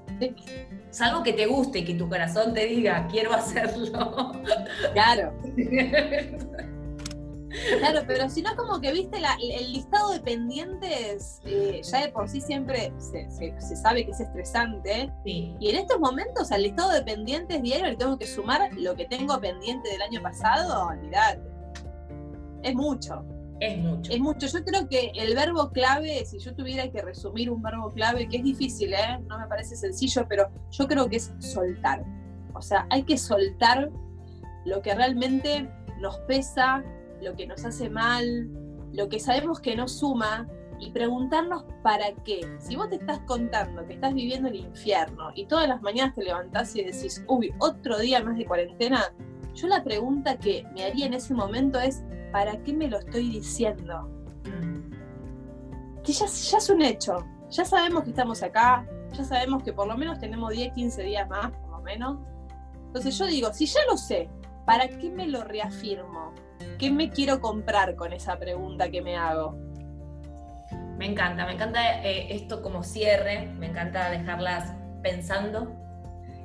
salvo 0.89 1.21
que 1.21 1.33
te 1.33 1.45
guste 1.45 1.79
y 1.79 1.85
que 1.85 1.93
tu 1.95 2.07
corazón 2.07 2.53
te 2.53 2.65
diga, 2.65 3.07
quiero 3.11 3.33
hacerlo. 3.33 4.31
Claro. 4.93 5.33
Claro, 7.79 8.01
pero 8.07 8.29
si 8.29 8.41
no, 8.41 8.55
como 8.55 8.81
que 8.81 8.91
viste 8.91 9.17
el 9.17 9.73
listado 9.73 10.11
de 10.11 10.19
pendientes, 10.19 11.39
eh, 11.45 11.81
ya 11.83 12.01
de 12.01 12.09
por 12.09 12.27
sí 12.27 12.41
siempre 12.41 12.91
se, 12.97 13.27
sabe 13.75 14.05
que 14.05 14.11
es 14.11 14.19
estresante. 14.19 15.11
Y 15.25 15.69
en 15.69 15.75
estos 15.75 15.99
momentos, 15.99 16.51
al 16.51 16.63
listado 16.63 16.91
de 16.91 17.03
pendientes 17.03 17.61
diario 17.61 17.85
le 17.85 17.95
tengo 17.95 18.17
que 18.17 18.27
sumar 18.27 18.73
lo 18.73 18.95
que 18.95 19.05
tengo 19.05 19.39
pendiente 19.39 19.89
del 19.89 20.01
año 20.01 20.21
pasado, 20.21 20.87
olvidate. 20.87 21.41
Es 22.63 22.75
mucho. 22.75 23.23
Es 23.59 23.77
mucho. 23.77 24.11
Es 24.11 24.19
mucho. 24.19 24.47
Yo 24.47 24.65
creo 24.65 24.87
que 24.87 25.11
el 25.15 25.35
verbo 25.35 25.71
clave, 25.71 26.25
si 26.25 26.39
yo 26.39 26.55
tuviera 26.55 26.89
que 26.89 27.01
resumir 27.01 27.49
un 27.49 27.61
verbo 27.61 27.91
clave, 27.93 28.27
que 28.27 28.37
es 28.37 28.43
difícil, 28.43 28.93
¿eh? 28.93 29.19
no 29.27 29.37
me 29.37 29.47
parece 29.47 29.75
sencillo, 29.75 30.25
pero 30.27 30.49
yo 30.71 30.87
creo 30.87 31.07
que 31.07 31.17
es 31.17 31.31
soltar. 31.39 32.03
O 32.53 32.61
sea, 32.61 32.87
hay 32.89 33.03
que 33.03 33.17
soltar 33.17 33.89
lo 34.65 34.81
que 34.81 34.93
realmente 34.93 35.69
nos 35.99 36.17
pesa, 36.19 36.83
lo 37.23 37.35
que 37.35 37.47
nos 37.47 37.65
hace 37.65 37.89
mal, 37.89 38.49
lo 38.93 39.09
que 39.09 39.19
sabemos 39.19 39.59
que 39.59 39.75
no 39.75 39.87
suma 39.87 40.47
y 40.79 40.91
preguntarnos 40.91 41.63
para 41.81 42.13
qué. 42.23 42.41
Si 42.59 42.75
vos 42.75 42.89
te 42.89 42.95
estás 42.95 43.19
contando 43.21 43.85
que 43.87 43.93
estás 43.93 44.13
viviendo 44.13 44.49
el 44.49 44.55
infierno 44.55 45.31
y 45.35 45.45
todas 45.45 45.67
las 45.67 45.81
mañanas 45.81 46.13
te 46.15 46.23
levantás 46.23 46.75
y 46.75 46.83
decís, 46.83 47.23
uy, 47.27 47.53
otro 47.59 47.97
día 47.99 48.23
más 48.23 48.37
de 48.37 48.45
cuarentena, 48.45 49.13
yo 49.55 49.67
la 49.67 49.83
pregunta 49.83 50.37
que 50.37 50.65
me 50.73 50.83
haría 50.83 51.05
en 51.05 51.13
ese 51.13 51.33
momento 51.33 51.79
es, 51.79 52.03
¿para 52.31 52.61
qué 52.63 52.73
me 52.73 52.87
lo 52.87 52.99
estoy 52.99 53.29
diciendo? 53.29 54.09
Que 56.03 56.11
ya, 56.11 56.25
ya 56.25 56.57
es 56.57 56.69
un 56.69 56.81
hecho. 56.81 57.25
Ya 57.49 57.63
sabemos 57.63 58.03
que 58.03 58.09
estamos 58.09 58.43
acá, 58.43 58.85
ya 59.13 59.23
sabemos 59.23 59.63
que 59.63 59.71
por 59.71 59.87
lo 59.87 59.95
menos 59.95 60.19
tenemos 60.19 60.51
10, 60.51 60.73
15 60.73 61.03
días 61.03 61.29
más, 61.29 61.51
por 61.51 61.69
lo 61.69 61.81
menos. 61.81 62.17
Entonces 62.87 63.17
yo 63.17 63.25
digo, 63.25 63.53
si 63.53 63.67
ya 63.67 63.79
lo 63.89 63.95
sé, 63.95 64.29
¿para 64.65 64.87
qué 64.87 65.09
me 65.09 65.27
lo 65.27 65.43
reafirmo? 65.43 66.33
¿Qué 66.77 66.91
me 66.91 67.09
quiero 67.09 67.39
comprar 67.39 67.95
con 67.95 68.13
esa 68.13 68.37
pregunta 68.37 68.89
que 68.89 69.01
me 69.01 69.15
hago? 69.15 69.57
Me 70.97 71.05
encanta, 71.07 71.45
me 71.45 71.53
encanta 71.53 72.03
eh, 72.03 72.33
esto 72.33 72.61
como 72.61 72.83
cierre, 72.83 73.47
me 73.57 73.67
encanta 73.67 74.09
dejarlas 74.09 74.73
pensando. 75.01 75.73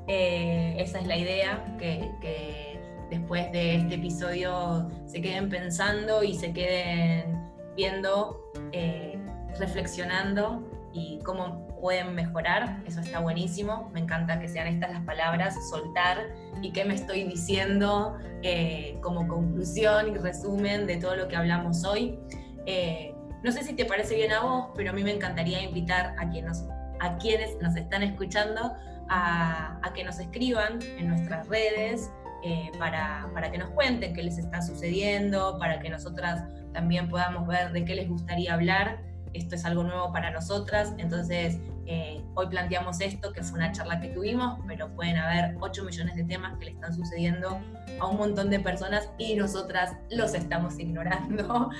Eh, 0.06 0.76
esa 0.78 1.00
es 1.00 1.06
la 1.06 1.16
idea, 1.16 1.76
que, 1.78 2.80
después 3.10 3.50
de 3.52 3.76
este 3.76 3.94
episodio 3.96 4.90
se 5.06 5.20
queden 5.20 5.48
pensando 5.48 6.22
y 6.22 6.34
se 6.34 6.52
queden 6.52 7.50
viendo, 7.76 8.52
eh, 8.72 9.18
reflexionando 9.58 10.77
y 10.98 11.18
cómo 11.24 11.66
pueden 11.80 12.14
mejorar. 12.14 12.82
Eso 12.86 13.00
está 13.00 13.20
buenísimo. 13.20 13.90
Me 13.92 14.00
encanta 14.00 14.40
que 14.40 14.48
sean 14.48 14.66
estas 14.66 14.90
las 14.90 15.04
palabras, 15.04 15.54
soltar 15.70 16.18
y 16.60 16.72
qué 16.72 16.84
me 16.84 16.94
estoy 16.94 17.24
diciendo 17.24 18.18
eh, 18.42 18.98
como 19.00 19.28
conclusión 19.28 20.08
y 20.08 20.18
resumen 20.18 20.86
de 20.86 20.96
todo 20.96 21.16
lo 21.16 21.28
que 21.28 21.36
hablamos 21.36 21.84
hoy. 21.84 22.18
Eh, 22.66 23.14
no 23.42 23.52
sé 23.52 23.62
si 23.62 23.74
te 23.74 23.84
parece 23.84 24.16
bien 24.16 24.32
a 24.32 24.40
vos, 24.40 24.68
pero 24.74 24.90
a 24.90 24.92
mí 24.92 25.04
me 25.04 25.12
encantaría 25.12 25.62
invitar 25.62 26.14
a, 26.18 26.28
quienes 26.28 26.62
nos, 26.62 26.70
a 27.00 27.16
quienes 27.18 27.56
nos 27.62 27.76
están 27.76 28.02
escuchando 28.02 28.72
a, 29.08 29.78
a 29.82 29.92
que 29.92 30.02
nos 30.04 30.18
escriban 30.18 30.80
en 30.98 31.08
nuestras 31.08 31.46
redes 31.48 32.10
eh, 32.42 32.70
para, 32.78 33.28
para, 33.34 33.50
que 33.50 33.58
nos 33.58 33.70
cuenten 33.70 34.14
qué 34.14 34.22
les 34.22 34.38
está 34.38 34.62
sucediendo, 34.62 35.58
para 35.58 35.80
que 35.80 35.88
nosotras 35.88 36.44
también 36.72 37.08
podamos 37.08 37.48
ver 37.48 37.72
de 37.72 37.84
qué 37.84 37.94
les 37.94 38.08
gustaría 38.08 38.54
hablar. 38.54 39.00
Esto 39.32 39.54
es 39.54 39.64
algo 39.64 39.82
nuevo 39.82 40.12
para 40.12 40.30
nosotras, 40.30 40.94
entonces 40.98 41.58
eh, 41.86 42.22
hoy 42.34 42.48
planteamos 42.48 43.00
esto, 43.00 43.32
que 43.32 43.42
fue 43.42 43.58
una 43.58 43.72
charla 43.72 43.98
que 44.00 44.08
tuvimos, 44.08 44.60
pero 44.66 44.94
pueden 44.94 45.16
haber 45.16 45.56
8 45.60 45.84
millones 45.84 46.16
de 46.16 46.24
temas 46.24 46.58
que 46.58 46.66
le 46.66 46.72
están 46.72 46.94
sucediendo 46.94 47.58
a 47.98 48.06
un 48.06 48.18
montón 48.18 48.50
de 48.50 48.60
personas 48.60 49.08
y 49.18 49.34
nosotras 49.34 49.96
los 50.10 50.34
estamos 50.34 50.78
ignorando. 50.78 51.70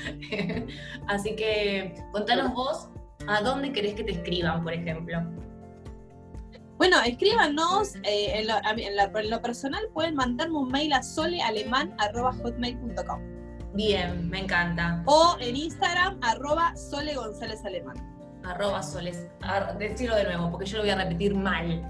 Así 1.07 1.37
que 1.37 1.95
contanos 2.13 2.55
vos 2.55 2.89
a 3.27 3.43
dónde 3.43 3.73
querés 3.73 3.95
que 3.95 4.05
te 4.05 4.13
escriban, 4.13 4.63
por 4.63 4.73
ejemplo. 4.73 5.23
Bueno, 6.79 7.03
escríbanos, 7.03 7.97
eh, 8.05 8.41
en, 8.41 8.47
lo, 9.31 9.43
personal 9.43 9.83
pueden 9.93 10.15
mandarme 10.15 10.59
un 10.59 10.69
mail 10.69 10.93
a 10.93 11.03
solealeman.hotmail.com. 11.03 13.38
Bien, 13.79 14.29
me 14.29 14.41
encanta. 14.41 15.03
O 15.07 15.39
en 15.39 15.55
Instagram, 15.55 16.19
arroba 16.21 16.77
Sole 16.77 17.15
González 17.15 17.65
Alemán. 17.65 17.97
Arroba 18.45 18.83
Soles, 18.83 19.29
decirlo 19.79 20.17
de 20.17 20.25
nuevo, 20.25 20.51
porque 20.51 20.67
yo 20.67 20.79
lo 20.79 20.83
voy 20.83 20.91
a 20.91 20.97
repetir 20.97 21.37
mal. 21.37 21.89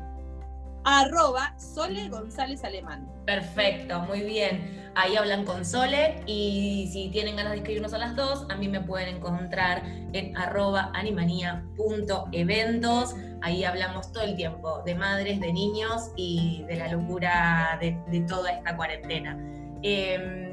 Arroba 0.85 1.59
Sole 1.59 2.11
González 2.11 2.63
Alemán. 2.63 3.11
Perfecto, 3.25 4.01
muy 4.01 4.21
bien. 4.21 4.93
Ahí 4.97 5.17
hablan 5.17 5.47
con 5.47 5.65
Sole 5.65 6.23
y 6.27 6.91
si 6.93 7.09
tienen 7.09 7.37
ganas 7.37 7.53
de 7.53 7.59
escribirnos 7.61 7.95
a 7.95 7.99
las 7.99 8.15
dos, 8.15 8.45
a 8.51 8.57
mí 8.57 8.69
me 8.69 8.83
pueden 8.83 9.17
encontrar 9.17 9.83
en 10.13 10.37
arroba 10.37 10.91
animanía.eventos. 10.93 13.15
Ahí 13.41 13.65
hablamos 13.65 14.13
todo 14.13 14.25
el 14.25 14.37
tiempo 14.37 14.83
de 14.85 14.95
madres, 14.95 15.41
de 15.41 15.55
niños 15.55 16.11
y 16.17 16.67
de 16.69 16.77
la 16.77 16.89
locura 16.89 17.79
de, 17.81 17.97
toda 18.29 18.53
esta 18.53 18.77
cuarentena. 18.77 19.39
Em, 19.83 20.48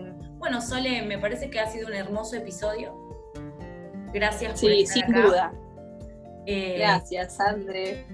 bueno, 0.46 0.62
Sole, 0.62 1.02
me 1.02 1.18
parece 1.18 1.50
que 1.50 1.60
ha 1.60 1.66
sido 1.66 1.88
un 1.88 1.96
hermoso 1.96 2.36
episodio. 2.36 2.94
Gracias 4.14 4.62
por 4.62 4.70
sí, 4.70 4.86
sin 4.86 5.12
duda. 5.12 5.52
Eh, 6.46 6.76
Gracias, 6.78 7.40
André. 7.40 8.06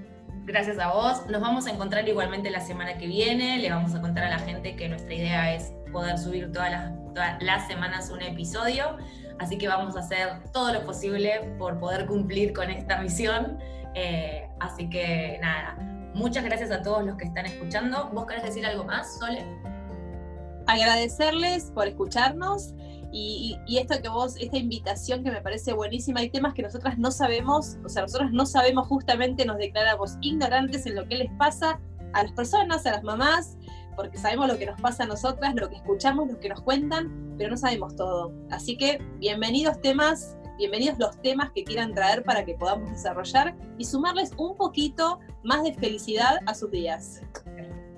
Gracias 0.46 0.80
a 0.80 0.94
vos. 0.94 1.28
Nos 1.28 1.42
vamos 1.42 1.68
a 1.68 1.72
encontrar 1.72 2.08
igualmente 2.08 2.50
la 2.50 2.62
semana 2.62 2.98
que 2.98 3.06
viene. 3.06 3.58
Le 3.58 3.70
vamos 3.70 3.94
a 3.96 4.00
contar 4.00 4.24
a 4.24 4.30
la 4.30 4.40
gente 4.40 4.78
que 4.78 4.88
nuestra 4.88 5.14
idea 5.14 5.54
es 5.54 5.74
poder 5.92 6.18
subir 6.18 6.54
todas 6.54 6.72
las, 6.72 7.14
todas 7.14 7.44
las 7.44 7.68
semanas 7.68 8.10
un 8.10 8.22
episodio. 8.22 8.96
Así 9.38 9.58
que 9.58 9.68
vamos 9.68 9.98
a 9.98 10.00
hacer 10.00 10.30
todo 10.54 10.72
lo 10.72 10.86
posible 10.86 11.54
por 11.60 11.80
poder 11.80 12.06
cumplir 12.06 12.54
con 12.54 12.70
esta 12.70 13.02
misión. 13.02 13.60
Eh, 13.94 14.48
así 14.62 14.90
que 14.90 15.38
nada, 15.42 15.76
muchas 16.14 16.46
gracias 16.46 16.72
a 16.72 16.82
todos 16.82 17.04
los 17.04 17.18
que 17.18 17.26
están 17.26 17.46
escuchando. 17.46 18.10
¿Vos 18.14 18.26
querés 18.26 18.46
decir 18.46 18.66
algo 18.66 18.86
más, 18.86 19.20
Sole? 19.20 19.46
Agradecerles 20.72 21.70
por 21.76 21.86
escucharnos 21.86 22.74
y, 23.12 23.58
esto 23.78 24.02
que 24.02 24.08
vos, 24.08 24.38
esta 24.40 24.58
invitación 24.58 25.22
que 25.22 25.30
me 25.30 25.42
parece 25.42 25.74
buenísima, 25.74 26.22
hay 26.22 26.30
temas 26.30 26.54
que 26.54 26.62
nosotras 26.62 26.98
no 26.98 27.12
sabemos, 27.12 27.78
o 27.84 27.90
sea, 27.90 28.04
nosotros 28.04 28.32
no 28.32 28.46
sabemos 28.46 28.88
justamente, 28.88 29.46
nos 29.46 29.58
declaramos 29.58 30.16
ignorantes 30.22 30.86
en 30.86 30.96
lo 30.96 31.06
que 31.10 31.16
les 31.16 31.32
pasa 31.34 31.82
a 32.14 32.24
las 32.24 32.32
personas, 32.32 32.86
a 32.86 32.92
las 32.92 33.04
mamás, 33.04 33.58
porque 33.98 34.18
sabemos 34.18 34.48
lo 34.48 34.58
que 34.58 34.66
nos 34.66 34.80
pasa 34.80 35.04
a 35.04 35.08
nosotras, 35.08 35.54
lo 35.56 35.68
que 35.68 35.76
escuchamos, 35.76 36.32
lo 36.32 36.40
que 36.40 36.48
nos 36.48 36.62
cuentan, 36.62 37.36
pero 37.38 37.50
no 37.50 37.58
sabemos 37.58 37.98
todo. 37.98 38.32
Así 38.50 38.78
que 38.78 39.00
bienvenidos 39.20 39.82
temas 39.82 40.38
bienvenidos 40.58 41.00
los 41.00 41.20
temas 41.22 41.50
que 41.56 41.64
quieran 41.64 41.92
traer 41.92 42.24
para 42.24 42.46
que 42.46 42.54
podamos 42.54 42.92
desarrollar 42.92 43.58
y 43.80 43.86
sumarles 43.86 44.32
un 44.38 44.56
poquito 44.56 45.20
más 45.44 45.64
de 45.64 45.74
felicidad 45.74 46.38
a 46.46 46.54
sus 46.54 46.70
días. 46.70 47.22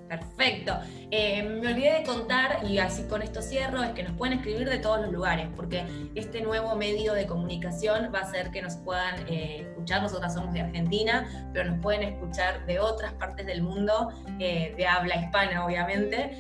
Perfecto. 0.08 0.78
Eh, 1.12 1.43
me 1.43 1.68
olvidé 1.68 1.99
de 1.99 2.04
contar, 2.04 2.64
y 2.66 2.78
así 2.78 3.04
con 3.04 3.22
esto 3.22 3.41
cierro, 3.41 3.82
es 3.84 3.91
que 3.91 4.04
nos 4.04 4.14
pueden 4.14 4.38
escribir 4.38 4.70
de 4.70 4.78
todos 4.78 5.01
los 5.01 5.12
lugares, 5.12 5.47
porque 5.56 5.86
este 6.16 6.41
nuevo 6.41 6.76
medio 6.76 7.14
de 7.14 7.26
comunicación 7.26 8.12
va 8.14 8.20
a 8.20 8.22
hacer 8.24 8.51
que 8.51 8.62
nos 8.62 8.76
puedan 8.78 9.28
eh, 9.28 9.68
escuchar. 9.70 10.01
Nosotras 10.01 10.34
somos 10.34 10.54
de 10.54 10.62
Argentina, 10.62 11.49
pero 11.54 11.72
nos 11.72 11.80
pueden 11.82 12.04
escuchar 12.04 12.66
de 12.66 12.80
otras 12.80 13.14
partes 13.14 13.45
del 13.45 13.64
mundo, 13.64 14.10
eh, 14.39 14.74
de 14.78 14.88
habla 14.88 15.16
hispana, 15.16 15.66
obviamente. 15.66 16.32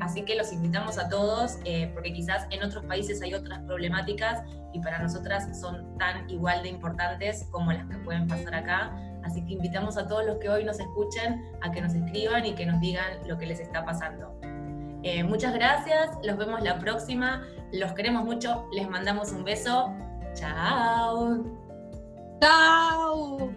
así 0.00 0.22
que 0.22 0.34
los 0.34 0.52
invitamos 0.52 0.98
a 0.98 1.08
todos, 1.08 1.58
porque 1.94 2.12
quizás 2.12 2.46
en 2.50 2.62
otros 2.62 2.84
países 2.84 3.22
hay 3.22 3.34
otras 3.34 3.60
problemáticas 3.60 4.42
y 4.72 4.80
para 4.80 4.98
nosotras 4.98 5.58
son 5.58 5.96
tan 5.98 6.28
igual 6.28 6.62
de 6.62 6.68
importantes 6.68 7.46
como 7.50 7.72
las 7.72 7.86
que 7.86 7.96
pueden 7.98 8.26
pasar 8.26 8.54
acá. 8.54 8.92
Así 9.24 9.44
que 9.44 9.54
invitamos 9.54 9.96
a 9.96 10.06
todos 10.06 10.24
los 10.24 10.36
que 10.36 10.48
hoy 10.48 10.64
nos 10.64 10.78
escuchan 10.78 11.42
a 11.62 11.70
que 11.70 11.80
nos 11.80 11.94
escriban 11.94 12.44
y 12.44 12.54
que 12.54 12.66
nos 12.66 12.80
digan 12.80 13.26
lo 13.26 13.38
que 13.38 13.46
les 13.46 13.60
está 13.60 13.84
pasando. 13.84 14.38
Eh, 15.02 15.22
muchas 15.22 15.52
gracias, 15.54 16.10
los 16.22 16.36
vemos 16.38 16.62
la 16.62 16.78
próxima, 16.78 17.46
los 17.72 17.92
queremos 17.92 18.24
mucho, 18.24 18.66
les 18.72 18.88
mandamos 18.88 19.32
un 19.32 19.44
beso. 19.44 19.92
Chao. 20.34 21.44
Chao. 22.40 23.50